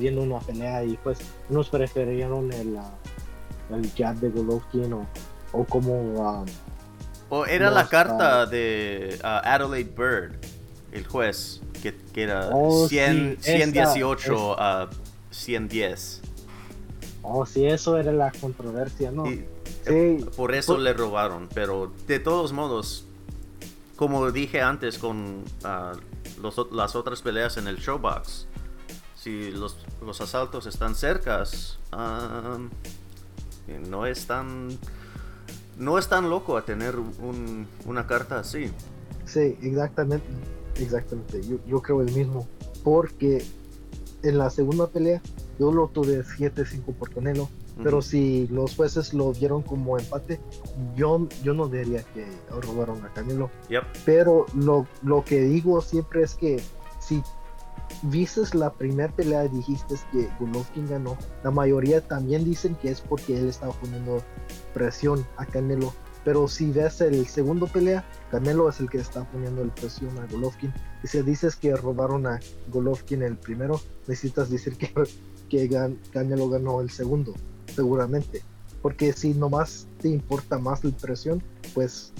[0.00, 2.90] viendo una pelea y pues unos preferieron el, ah,
[3.70, 5.06] el jab de Golovkin o,
[5.52, 6.26] o como...
[6.26, 6.44] ah,
[7.30, 10.36] O era la carta ah, de ah, Adelaide Bird,
[10.92, 14.90] el juez, que, que era Oh, 100, sí, esa 118 a
[15.30, 16.22] 110.
[17.30, 19.26] Oh, sí, eso era la controversia, ¿no?
[19.30, 19.44] Y
[19.86, 23.04] Sí, por eso Por- le robaron, pero de todos modos,
[23.96, 25.92] como dije antes con ah,
[26.42, 28.46] los las otras peleas en el showbox,
[29.16, 32.58] si los, los asaltos están cercas, ah,
[33.88, 34.68] no es tan
[35.78, 38.70] no es tan loco a tener un- una carta así.
[39.26, 40.26] Sí, exactamente.
[40.76, 41.40] Exactamente.
[41.46, 42.46] Yo, yo creo el mismo.
[42.84, 43.44] Porque
[44.22, 45.20] en la segunda pelea
[45.58, 47.48] yo lo tuve 7-5 por Canelo.
[47.80, 50.40] Pero si los jueces lo vieron como empate,
[50.96, 53.50] yo, yo no diría que robaron a Canelo.
[53.68, 53.84] Yep.
[54.04, 56.60] Pero lo, lo que digo siempre es que
[56.98, 57.22] si
[58.02, 63.00] vistes la primera pelea y dijiste que Golovkin ganó, la mayoría también dicen que es
[63.00, 64.22] porque él estaba poniendo
[64.74, 65.92] presión a Canelo.
[66.24, 70.26] Pero si ves el segundo pelea, Canelo es el que está poniendo el presión a
[70.26, 70.72] Golovkin.
[71.02, 72.40] Y si dices que robaron a
[72.72, 74.92] Golovkin el primero, necesitas decir que,
[75.48, 77.34] que gan- Canelo ganó el segundo,
[77.74, 78.42] seguramente.
[78.82, 81.42] Porque si nomás te importa más la presión,
[81.74, 82.12] pues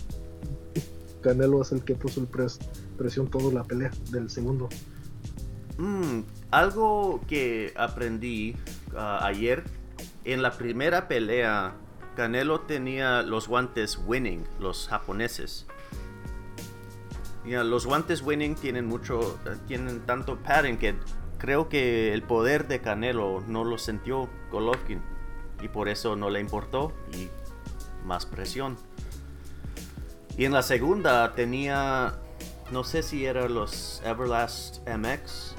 [1.22, 2.59] Canelo es el que puso el pres-
[2.97, 4.68] presión toda la pelea del segundo.
[5.79, 8.57] Mm, algo que aprendí
[8.97, 9.62] ah, ayer,
[10.24, 11.74] en la primera pelea,
[12.16, 15.66] Canelo tenía los guantes winning, los japoneses.
[17.47, 20.97] Ya, los guantes winning tienen mucho, tienen tanto padding que
[21.39, 25.03] creo que el poder de Canelo no lo sintió Golovkin
[25.62, 27.28] y por eso no le importó y
[28.05, 28.76] más presión.
[30.36, 32.18] Y en la segunda tenía,
[32.70, 35.55] no sé si eran los Everlast MX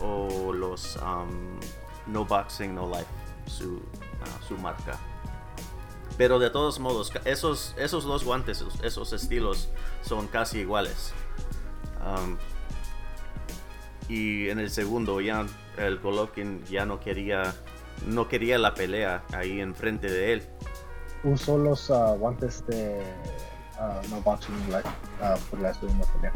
[0.00, 1.58] o los um,
[2.06, 3.06] No Boxing No Life,
[3.46, 3.82] su,
[4.22, 4.98] ah, su marca.
[6.16, 9.68] Pero de todos modos, esos, esos dos guantes, esos, esos estilos
[10.02, 11.12] son casi iguales.
[12.00, 12.36] Um,
[14.08, 15.46] y en el segundo ya
[15.76, 17.54] el Golovkin ya no quería
[18.06, 20.42] no quería la pelea ahí enfrente de él.
[21.24, 23.00] Usó los ah, guantes de
[23.78, 24.88] ah, no boxing like,
[25.20, 26.32] ah, por la segunda pelea.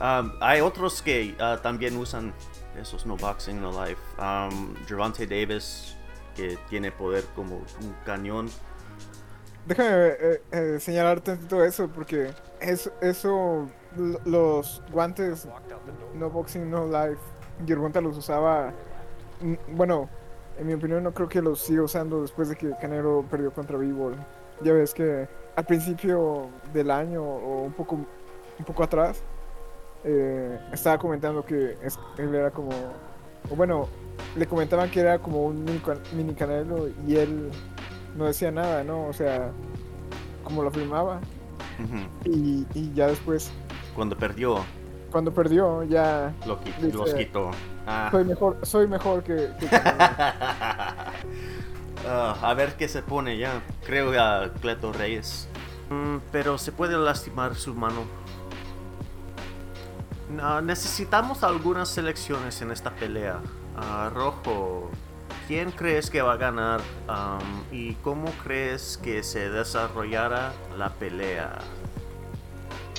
[0.00, 2.32] Um, hay otros que ah, también usan
[2.80, 4.00] esos no boxing no life.
[4.18, 5.96] Um, Gervonta Davis
[6.34, 8.48] que tiene poder como un cañón.
[9.68, 13.68] Déjame eh, eh, señalar tantito eso, porque eso, eso
[14.24, 15.46] los guantes
[16.14, 17.20] no boxing, no life,
[17.66, 18.72] Gervonta los usaba,
[19.72, 20.08] bueno,
[20.58, 23.76] en mi opinión no creo que los siga usando después de que Canelo perdió contra
[23.76, 24.16] Bivol.
[24.62, 29.20] Ya ves que al principio del año o un poco, un poco atrás,
[30.02, 31.76] eh, estaba comentando que
[32.16, 32.70] él era como,
[33.50, 33.86] o bueno,
[34.34, 35.82] le comentaban que era como un mini,
[36.16, 37.50] mini Canelo y él
[38.18, 39.06] no decía nada, ¿no?
[39.06, 39.50] O sea,
[40.44, 41.20] como lo filmaba.
[42.24, 43.50] Y, y ya después,
[43.94, 44.58] Cuando perdió,
[45.12, 47.50] cuando perdió, ya lo qui- Dice- los quitó.
[47.86, 48.08] Ah.
[48.10, 49.48] soy mejor, soy mejor que.
[52.08, 53.60] Ah, a ver qué se pone ya.
[53.84, 55.48] Creo a Cleto Reyes.
[55.90, 58.02] Mm, pero se puede lastimar su mano.
[60.30, 63.40] No, necesitamos algunas selecciones en esta pelea.
[63.76, 64.90] Ah, Rojo,
[65.48, 66.80] ¿quién crees que va a ganar?
[67.08, 71.58] Am, ¿Y cómo crees que se desarrollará la pelea?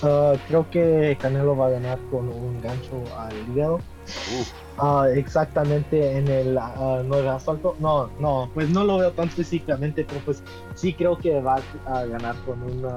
[0.01, 3.75] Ah, creo que Canelo va a ganar con un gancho al hígado.
[3.75, 7.75] Uf, Ah, exactamente en el ah, nueve asalto.
[7.79, 10.41] No, no, pues no lo veo tan físicamente, pero pues
[10.73, 12.87] sí creo que va a ganar con un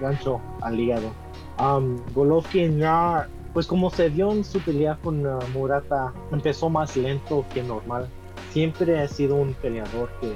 [0.00, 1.12] gancho al hígado.
[1.58, 5.22] Am, Golovkin ya, pues como se vio en su pelea con
[5.52, 8.08] Murata, empezó más lento que normal.
[8.52, 10.32] Siempre ha sido un peleador que,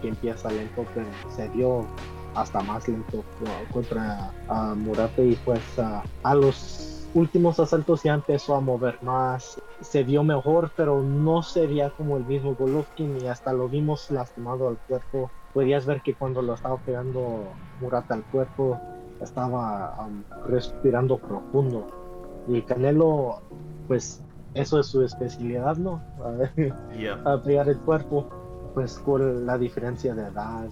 [0.00, 1.86] que empieza lento, pero se vio
[2.34, 3.24] hasta más lento
[3.72, 10.04] contra ah, Murata y pues a los últimos asaltos ya empezó a mover más, se
[10.04, 14.68] vio mejor, pero no se veía como el mismo Golovkin y hasta lo vimos lastimado
[14.68, 15.30] al cuerpo.
[15.54, 18.78] Podías ver que cuando lo estaba pegando Murata al cuerpo
[19.20, 20.08] estaba
[20.46, 21.86] respirando profundo.
[22.46, 23.40] Y Canelo,
[23.86, 24.22] pues
[24.58, 26.02] eso es su especialidad, ¿no?
[26.98, 27.20] yeah.
[27.24, 28.28] a pegar el cuerpo,
[28.74, 30.68] pues con la diferencia de edad.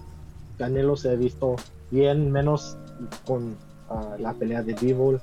[0.57, 1.55] Canelo se ha visto
[1.89, 2.77] bien menos
[3.25, 3.55] con
[3.89, 5.21] ah, la pelea de Bivol.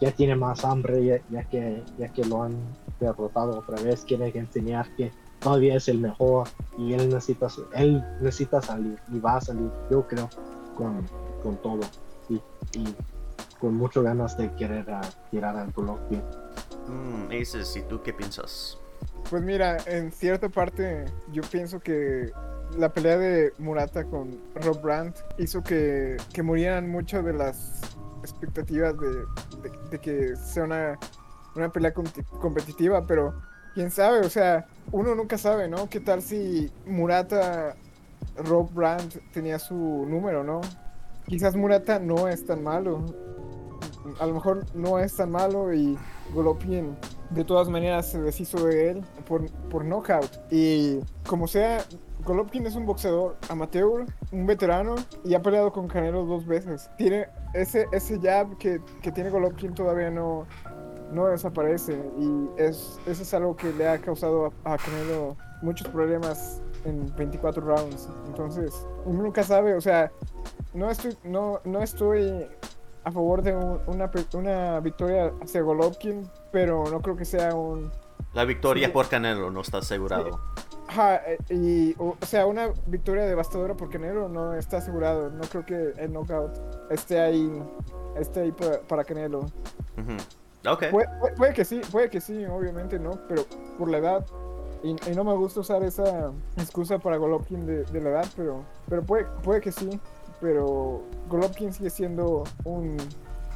[0.00, 2.56] Ya tiene más hambre, ya, ya que, ya que lo han
[3.00, 4.04] derrotado otra vez.
[4.04, 5.10] Quiere enseñar que
[5.40, 10.06] todavía es el mejor y él necesita, él necesita salir y va a salir, yo
[10.06, 10.28] creo,
[10.76, 11.06] con,
[11.42, 11.80] con todo.
[12.28, 12.34] Y,
[12.78, 12.94] y
[13.58, 15.00] con mucho ganas de querer ah,
[15.30, 16.20] tirar al Golovkin.
[16.88, 18.78] Mm, Aces, ¿y tú qué piensas?
[19.30, 22.30] Pues mira, en cierta parte yo pienso que
[22.76, 27.80] la pelea de Murata con Rob Brandt hizo que, que murieran muchas de las
[28.22, 29.24] expectativas de,
[29.90, 30.98] de- que sea una,
[31.54, 33.34] una pelea competi- competitiva, pero
[33.74, 35.88] quién sabe, o sea, uno nunca sabe, ¿no?
[35.88, 37.76] ¿Qué tal si Murata,
[38.36, 39.74] Rob Brandt tenía su
[40.08, 40.60] número, ¿no?
[41.26, 43.04] Quizás Murata no es tan malo.
[44.18, 45.98] A lo mejor no es tan malo y
[46.34, 46.96] Golovkin
[47.30, 50.30] de todas maneras se deshizo de él por, por knockout.
[50.50, 51.84] Y como sea,
[52.24, 54.94] Golovkin es un boxeador amateur, un veterano
[55.24, 56.90] y ha peleado con Canelo dos veces.
[56.96, 60.46] Tiene ese, ese jab que, que tiene Golovkin todavía no,
[61.12, 66.60] no desaparece y es, eso es algo que le ha causado a, Canelo muchos problemas
[66.84, 68.08] en 24 rounds.
[68.26, 70.10] Entonces, nunca sabe, o sea,
[70.74, 72.46] no estoy, no, no estoy
[73.04, 77.90] a favor de un- una, una victoria hacia Golovkin, pero no creo que sea un...
[78.34, 78.92] La victoria Sí.
[78.92, 80.40] por Canelo no está asegurado.
[80.88, 85.30] Ajá, eh, y, o, o sea, una victoria devastadora por Canelo no está asegurado.
[85.30, 86.52] No creo que el knockout
[86.90, 87.62] esté ahí,
[88.16, 89.40] esté ahí para, para Canelo.
[89.40, 90.70] Ujú.
[90.70, 90.84] Ok.
[90.90, 93.18] Puede, puede- puede que sí, puede que sí, obviamente, ¿no?
[93.28, 93.44] Pero
[93.78, 94.26] por la edad.
[94.82, 98.64] Y, y no me gusta usar esa excusa para Golovkin de, de la edad, pero,
[98.88, 100.00] pero puede, puede que sí.
[100.42, 102.96] Pero Golovkin sigue siendo un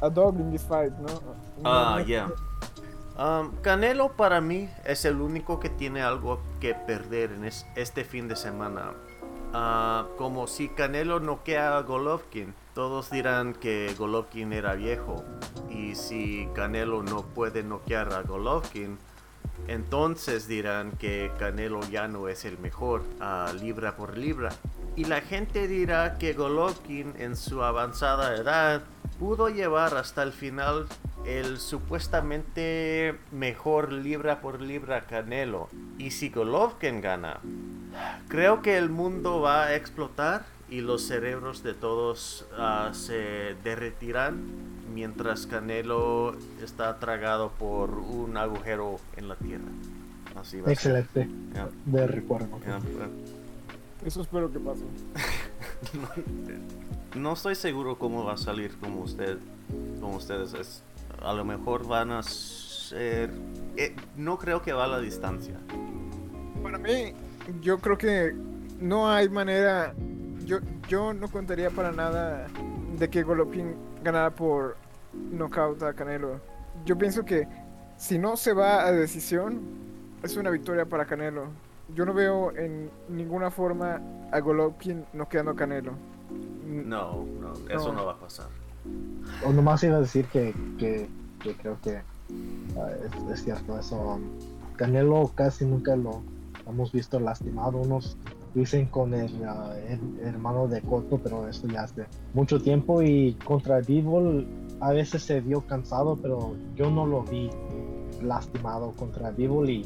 [0.01, 1.07] a dog in this fight, ¿no?
[1.63, 2.29] Ah, no- yeah.
[3.19, 8.03] Um, Canelo para mí es el único que tiene algo que perder en es- este
[8.03, 8.93] fin de semana.
[9.53, 15.23] Ah, como si Canelo noquea a Golovkin, todos dirán que Golovkin era viejo.
[15.69, 18.97] Y si Canelo no puede noquear a Golovkin,
[19.67, 24.51] entonces dirán que Canelo ya no es el mejor, ah, libra por libra.
[24.97, 28.81] Y la gente dirá que Golovkin en su avanzada edad
[29.19, 30.87] pudo llevar hasta el final
[31.23, 35.69] el supuestamente mejor libra por libra Canelo.
[35.99, 37.39] Y si Golovkin gana,
[38.27, 44.47] creo que el mundo va a explotar y los cerebros de todos ah, se derretirán
[44.95, 49.69] mientras Canelo está tragado por un agujero en la tierra.
[50.35, 50.71] Así va.
[50.71, 51.29] Excelente
[51.85, 52.59] de recuerdo.
[52.65, 52.79] ya.
[54.07, 54.83] Eso espero que pase.
[57.15, 59.37] No estoy seguro cómo va a salir como usted,
[59.99, 60.83] como ustedes es.
[61.21, 63.31] A lo mejor van a ser.
[63.75, 65.55] eh, no creo que va a la distancia.
[66.61, 67.13] Para mí,
[67.61, 68.33] yo creo que
[68.79, 69.93] no hay manera.
[70.45, 72.47] Yo, yo no contaría para nada
[72.97, 74.77] de que Golovkin ganara por
[75.13, 76.39] knockout a Canelo.
[76.85, 77.47] Yo pienso que
[77.97, 79.59] si no se va a decisión,
[80.23, 81.66] es una victoria para Canelo.
[81.95, 85.93] Yo no veo en ninguna forma a Golovkin noqueando a Canelo.
[86.65, 87.99] No, no, eso No.
[87.99, 88.47] no va a pasar.
[89.45, 91.07] O nomás iba a decir que, que,
[91.41, 91.97] que creo que
[92.77, 94.19] ah, es, es cierto eso.
[94.75, 96.21] Canelo casi nunca lo
[96.67, 97.77] hemos visto lastimado.
[97.79, 98.17] Unos
[98.53, 103.01] dicen con el, her- hermano de Cotto, pero esto ya hace mucho tiempo.
[103.01, 104.45] Y contra Bivol
[104.81, 107.49] a veces se vio cansado, pero yo no lo vi
[108.21, 109.85] lastimado contra Bivol y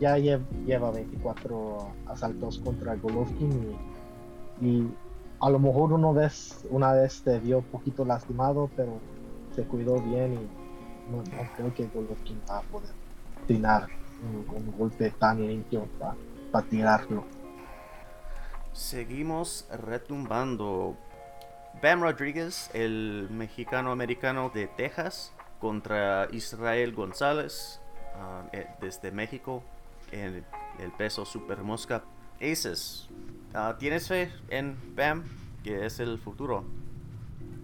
[0.00, 3.76] ya lle- lleva 24 asaltos contra Golovkin
[4.60, 4.86] y,
[5.40, 8.98] a lo mejor uno vez, una vez te vio un poquito lastimado, pero
[9.54, 11.22] se cuidó bien y no,
[11.56, 12.90] creo que Golovkin va a poder
[13.46, 13.86] tirar
[14.22, 15.86] un, golpe tan limpio
[16.50, 17.24] para tirarlo.
[18.72, 20.96] Seguimos retumbando.
[21.82, 27.80] Bam Rodríguez, el mexicano-americano de Texas, contra Israel González,
[28.52, 29.62] eh, desde México,
[30.20, 30.44] en
[30.78, 32.04] el peso super mosca.
[32.40, 33.08] Aces,
[33.54, 35.24] ah, ¿tienes fe en Bam,
[35.62, 36.64] que es el futuro?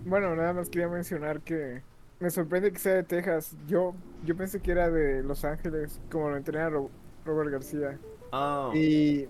[0.05, 1.82] Bueno, nada más quería mencionar que
[2.20, 3.57] me sorprende que sea de Texas.
[3.66, 3.94] Yo,
[4.24, 6.90] yo pensé que era de Los Ángeles, como lo entrena Ro-
[7.24, 7.98] Robert García.
[8.32, 9.28] Oh, Y,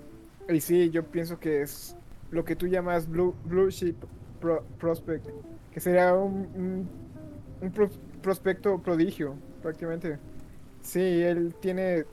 [0.48, 1.96] y sí, yo pienso que es
[2.30, 3.96] lo que tú llamas Blue, blue Chip
[4.40, 5.26] pro- Prospect,
[5.72, 6.88] que sería un, un,
[7.60, 7.90] un pro-
[8.22, 10.18] prospecto prodigio, prácticamente.
[10.80, 12.04] Sí, él tiene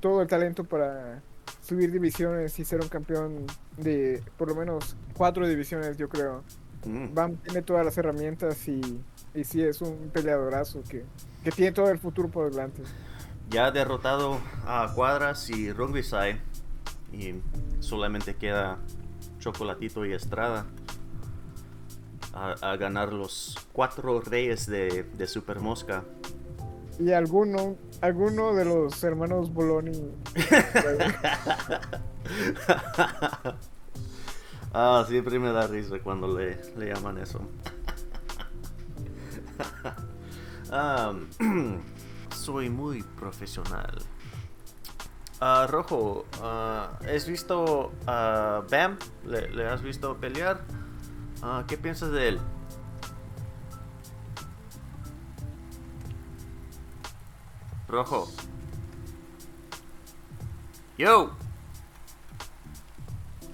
[0.00, 1.22] todo el talento para
[1.60, 3.46] subir divisiones y ser un campeón
[3.76, 6.44] de por lo menos cuatro divisiones, yo creo.
[6.84, 7.14] mm.
[7.14, 11.04] Bam tiene todas las herramientas y, y sí, es un peleadorazo que,
[11.42, 12.88] que tiene todo el futuro por delante.
[13.48, 16.40] ya ha derrotado a Cuadras y Rugby Side
[17.12, 17.34] y
[17.80, 18.78] solamente queda
[19.38, 20.66] Chocolatito y Estrada
[22.32, 26.04] a, a ganar los cuatro reyes de, de Super Mosca.
[26.98, 30.14] Y alguno, alguno de los hermanos Boloni.
[34.72, 37.40] ah, siempre me da risa cuando le, le llaman eso.
[40.70, 41.26] Um,
[42.30, 44.02] soy muy profesional.
[45.40, 48.98] Ah, Rojo, ah, ¿has visto a Bam?
[49.24, 50.60] ¿Le, le has visto pelear?
[51.42, 52.40] Ah, ¿Qué piensas de él?
[57.88, 58.28] Rojo.
[60.96, 61.30] Yo.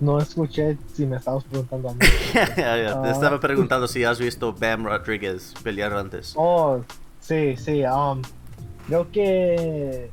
[0.00, 2.00] No escuché si me estabas preguntando a mí.
[2.32, 3.10] Te Ah.
[3.10, 6.32] estaba preguntando si has visto Bam Rodríguez pelear antes.
[6.36, 6.80] Oh,
[7.20, 7.82] sí, sí.
[7.84, 8.20] um,
[8.86, 10.10] creo que.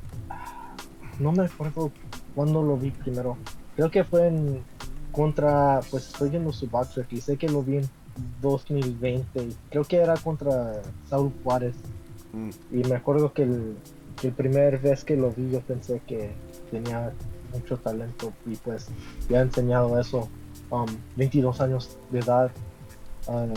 [1.20, 1.92] No me acuerdo
[2.36, 3.38] cuándo lo vi primero.
[3.76, 4.64] Creo que fue en.
[5.12, 5.80] Contra.
[5.90, 7.20] Pues estoy viendo su box aquí.
[7.20, 7.90] Sé que lo vi en
[8.42, 9.50] 2020.
[9.70, 11.76] Creo que era contra Saúl Juárez.
[12.34, 13.76] Mm, Y me acuerdo que el,
[14.22, 16.32] que el primer vez que lo vi yo pensé que
[16.70, 17.12] tenía
[17.52, 18.88] mucho talento y pues
[19.28, 20.30] ya ha enseñado eso.
[20.70, 20.86] Um,
[21.18, 22.52] 22 años de edad,
[23.28, 23.52] um,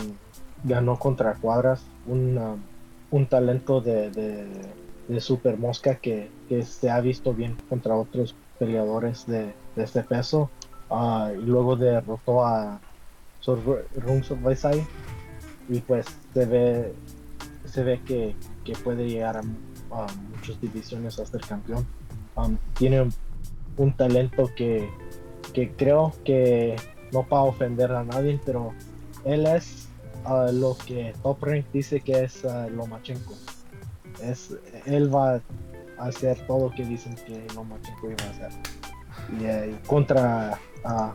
[0.63, 2.59] ganó contra Cuadras, un, um,
[3.11, 4.47] un talento de, de,
[5.07, 10.01] de super mosca que, que se ha visto bien contra otros peleadores de, de este
[10.03, 10.49] peso.
[10.89, 12.79] Ah, y luego derrotó a
[13.45, 14.85] Rung Sorbaisai
[15.69, 16.93] y pues se ve
[17.65, 19.41] se ve que, que puede llegar a,
[19.91, 21.85] a muchas divisiones a ser campeón.
[22.35, 23.13] Um, tiene un,
[23.77, 24.89] un talento que,
[25.53, 26.75] que creo que
[27.11, 28.73] no para ofender a nadie, pero
[29.23, 29.87] él es
[30.25, 33.33] uh, lo que Top Rank dice que es uh, Lomachenko.
[34.21, 34.55] Es,
[34.85, 38.51] él va a hacer todo lo que dicen que Lomachenko iba a hacer.
[39.39, 41.11] Y, eh, contra uh,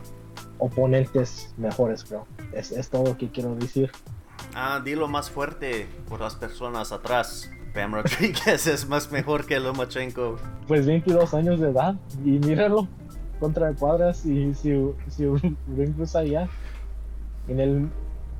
[0.57, 2.27] oponentes mejores, creo.
[2.53, 3.91] Es, es todo lo que quiero decir.
[4.53, 7.49] Ah, dilo más fuerte por las personas atrás.
[7.75, 10.37] Bam Rodríguez es más mejor que Lomachenko.
[10.67, 11.95] pues 22 años de edad
[12.25, 12.87] y míralo
[13.39, 14.71] contra cuadras y si,
[15.09, 15.23] si
[15.77, 16.47] incluso allá
[17.47, 17.89] en el,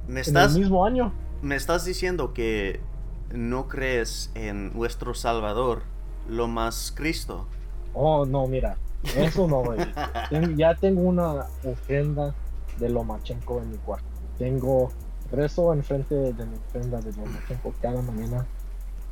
[0.07, 1.11] ¿Me en el mismo año
[1.41, 2.79] ¿Me estás diciendo que
[3.33, 5.81] no crees en nuestro Salvador,
[6.29, 7.47] lo más Cristo?
[7.93, 8.77] oh no mira
[9.17, 9.79] eso no güey.
[10.29, 12.35] Ten- ya tengo una ofrenda
[12.79, 14.05] de Lomachenko en mi cuarto
[14.37, 14.91] tengo
[15.31, 18.45] rezo enfrente de mi ofrenda de Lomachenko cada mañana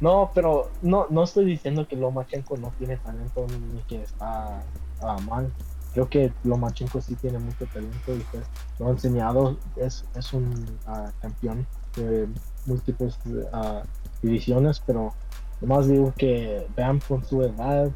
[0.01, 4.63] no pero no no estoy diciendo que Lomachenko no tiene talento ni que está
[5.25, 5.51] mal.
[5.93, 8.43] Creo que Lomachenko sí tiene mucho talento y pues
[8.77, 9.57] lo ha enseñado.
[9.75, 12.27] Es, es un ah, campeón de
[12.65, 13.17] múltiples
[13.51, 13.83] ah,
[14.21, 15.13] divisiones pero
[15.61, 17.89] nomás digo que vean con su edad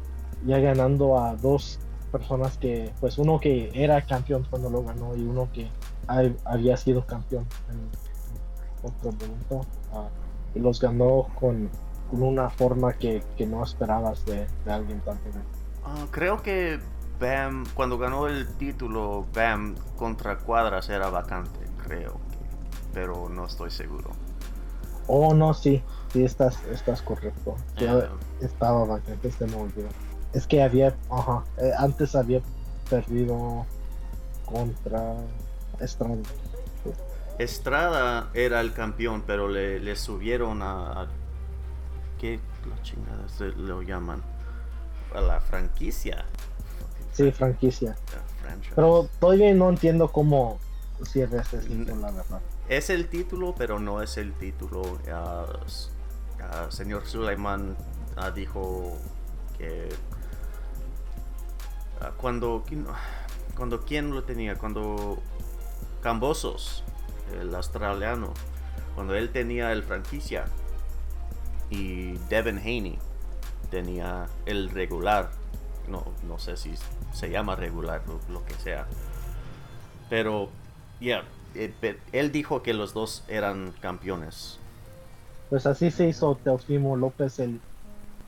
[0.46, 1.78] ya ganando a dos
[2.12, 5.68] personas que pues uno que era campeón cuando lo ganó y uno que
[6.08, 8.04] ha- había sido campeón en,
[8.86, 10.08] otro momento ah,
[10.54, 11.70] y los ganó con
[12.12, 15.18] una forma que, que no esperabas de, de alguien tan.
[15.84, 16.80] Ah, creo que
[17.20, 22.12] Bam, cuando ganó el título, Bam contra Cuadras era vacante, creo.
[22.14, 22.34] que-
[22.92, 24.10] Pero no estoy seguro.
[25.06, 25.82] Oh, no, sí,
[26.12, 27.56] sí, estás, estás correcto.
[28.40, 29.88] Estaba vacante, se me olvidó.
[30.32, 32.40] Es que había, ajá, eh, antes había
[32.90, 33.64] perdido
[34.46, 35.14] contra
[35.80, 36.16] Estrada.
[37.38, 41.08] Estrada era el campeón, pero le, le subieron a, a-
[42.24, 44.22] ¿Qué la chingada se lo llaman?
[45.14, 46.24] A la franquicia.
[47.12, 47.98] Sí, franquicia.
[48.74, 50.58] Pero todavía no entiendo cómo
[51.04, 52.40] cierra ese título, la verdad.
[52.66, 54.98] Es el título, pero no es el título.
[55.12, 55.44] Ah,
[56.70, 57.76] señor Suleiman
[58.16, 58.96] ah, dijo
[59.58, 59.90] que
[62.00, 62.86] ah, cuando ¿quién-
[63.54, 65.18] cuando quién lo tenía, cuando
[66.00, 66.84] Cambosos,
[67.38, 68.32] el australiano,
[68.94, 70.46] cuando él tenía el franquicia
[71.74, 72.98] y Devin Haney
[73.70, 75.30] tenía el regular,
[75.88, 76.72] no, no sé si
[77.12, 78.86] se llama regular, lo, lo que sea,
[80.08, 80.48] pero
[81.00, 84.58] ya, eh, pe- él dijo que los dos eran campeones.
[85.50, 87.60] Pues así se hizo Teofimo López, el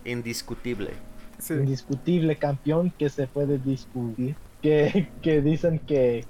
[0.05, 0.93] Indiscutible.
[1.39, 1.53] Sí.
[1.55, 4.37] indiscutible campeón que se puede discutir.
[4.63, 6.25] Que, que dicen que,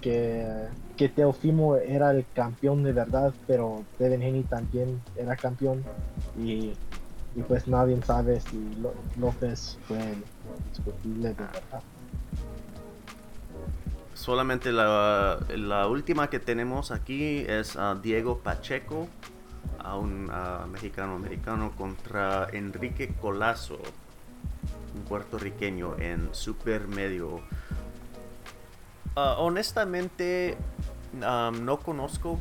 [0.00, 0.66] que,
[1.00, 5.82] que Teofimo era el campeón de verdad, pero Devin Haney también era campeón.
[6.38, 6.74] Y,
[7.34, 10.22] y pues nadie sabe si Lo- López fue el
[10.66, 11.82] indiscutible de verdad.
[14.12, 19.08] Solamente la, la última que tenemos aquí es a Diego Pacheco,
[19.78, 23.78] a un ah, mexicano americano contra Enrique Colazo,
[24.94, 27.40] un puertorriqueño en super medio.
[29.16, 30.56] Ah, honestamente,
[31.22, 32.38] am, no conozco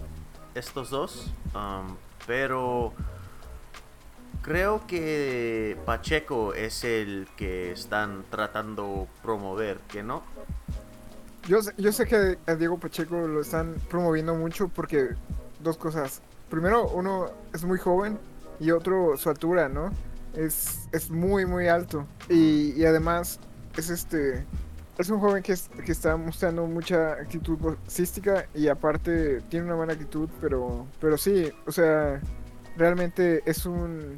[0.53, 1.33] estos dos,
[2.27, 2.93] pero
[4.41, 10.23] creo que Pacheco es el que están tratando promover, ¿que no?
[11.47, 15.09] Yo sé, yo sé que a Diego Pacheco lo están promoviendo mucho porque
[15.59, 16.21] dos cosas.
[16.49, 18.19] primero uno es muy joven
[18.59, 19.91] y otro su altura, ¿no?
[20.35, 22.05] Es, es muy, muy alto.
[22.29, 23.39] Y, y además
[23.75, 24.45] es este
[24.99, 29.93] es un joven que, que, está mostrando mucha actitud boxística y aparte tiene una buena
[29.93, 32.19] actitud, pero, pero sí, o sea,
[32.75, 34.17] realmente es un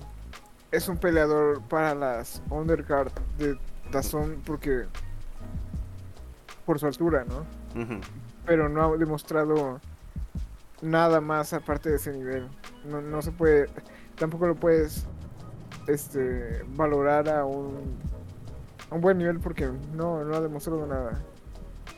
[0.71, 3.59] es un peleador para las undercard de
[3.91, 4.85] Dazón porque
[6.65, 7.45] por su altura, ¿no?
[8.47, 9.79] Pero no ha demostrado
[10.81, 12.47] nada más aparte de ese nivel.
[12.85, 13.69] No, no se puede,
[14.15, 15.05] tampoco lo puedes
[15.87, 17.99] este valorar a un
[18.91, 21.21] un buen nivel porque no, no ha demostrado nada.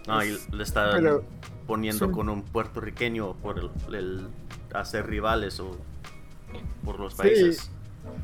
[0.07, 0.97] No, y le está
[1.65, 4.27] poniendo con un puertorriqueño por el,
[4.73, 5.77] hacer rivales o
[6.85, 7.71] por los países.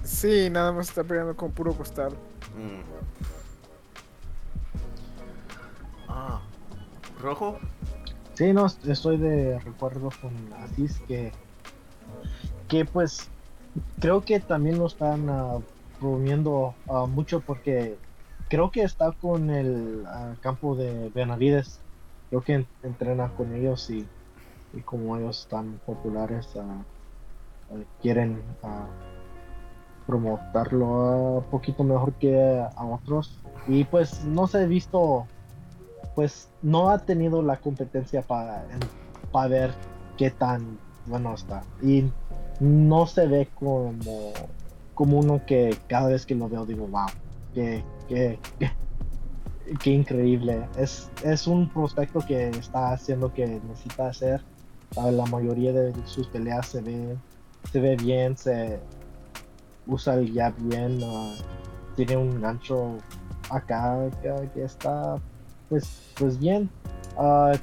[0.03, 2.11] Sí, nada más está peleando con puro costal.
[2.57, 2.81] Mm.
[6.09, 6.41] Ah,
[7.21, 7.59] ¿rojo?
[8.33, 10.31] Sí, no, estoy de recuerdo con
[10.63, 11.31] Asís que,
[12.67, 13.29] que pues
[13.99, 15.63] creo que también lo están uh,
[15.99, 17.97] promoviendo ah, mucho porque
[18.49, 21.79] creo que está con el ah, campo de Benavides.
[22.29, 24.07] Creo que entrena con ellos y,
[24.85, 26.83] como ellos están populares, ah,
[27.71, 28.41] ah, quieren
[30.05, 33.39] promotarlo un poquito mejor que a otros.
[33.67, 35.25] Y pues no se ha visto,
[36.15, 38.65] pues no ha tenido la competencia para
[39.31, 39.71] para ver
[40.17, 41.63] qué tan bueno está.
[41.81, 42.11] Y
[42.59, 43.93] no se ve como,
[44.93, 47.07] como uno que cada vez que lo veo digo, wow,
[47.53, 48.39] que qué,
[49.81, 50.67] qué, increíble.
[50.77, 54.43] Es, es un prospecto que está haciendo que necesita hacer.
[54.95, 57.15] La mayoría de sus peleas se ve,
[57.71, 58.79] se ve bien, se
[59.85, 61.35] usa el jab bien, ah,
[61.95, 62.97] tiene un gancho
[63.51, 65.17] acá que, está
[65.69, 66.69] pues, pues bien.
[67.17, 67.53] Ah,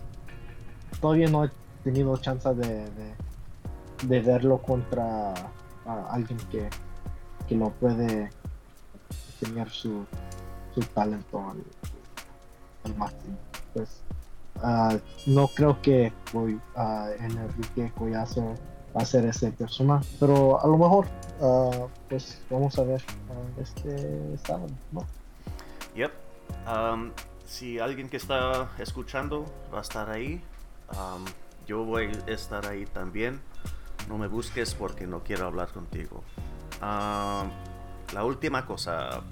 [1.01, 1.51] todavía no he
[1.83, 2.87] tenido chance de,
[4.07, 5.35] de, verlo contra
[6.11, 6.69] alguien que,
[7.49, 8.31] que lo puede
[9.41, 10.05] enseñar su,
[10.75, 11.43] su talento
[12.85, 13.37] al, máximo.
[13.75, 14.01] Pues
[14.63, 18.55] uh, no creo que voy uh, Enrique Collazo
[18.97, 21.07] va a ser ese persona, pero a lo mejor
[21.41, 23.03] uh, pues vamos a ver
[23.61, 25.05] este sábado, ¿no?
[25.97, 26.13] Yep.
[26.67, 27.11] Um,
[27.45, 30.43] si alguien que está escuchando va a estar ahí,
[30.93, 31.25] um,
[31.67, 33.41] yo voy a estar ahí también.
[34.09, 36.23] No me busques porque no quiero hablar contigo.
[38.13, 39.23] La última cosa,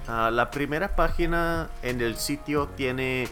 [0.09, 3.28] la primera página en el sitio tiene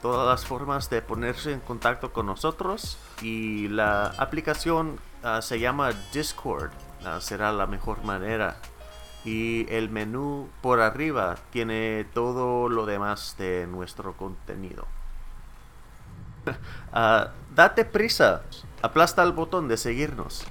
[0.00, 5.92] todas las formas de ponerse en contacto con nosotros y la aplicación ah, se llama
[6.12, 6.70] Discord.
[7.04, 8.56] Ah, será la mejor manera.
[9.24, 14.86] Y el menú por arriba tiene todo lo demás de nuestro contenido.
[16.94, 18.42] Ah, date prisa.
[18.82, 20.44] Aplasta el botón de seguirnos.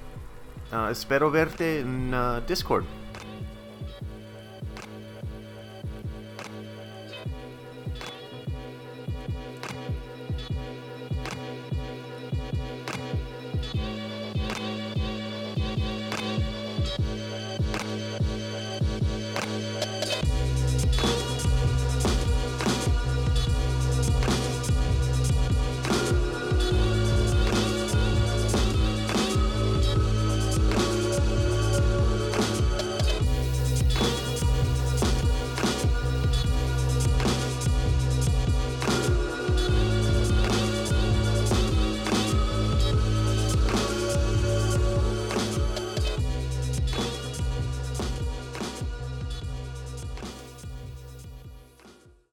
[0.90, 2.12] espero verte en
[2.48, 2.84] Discord.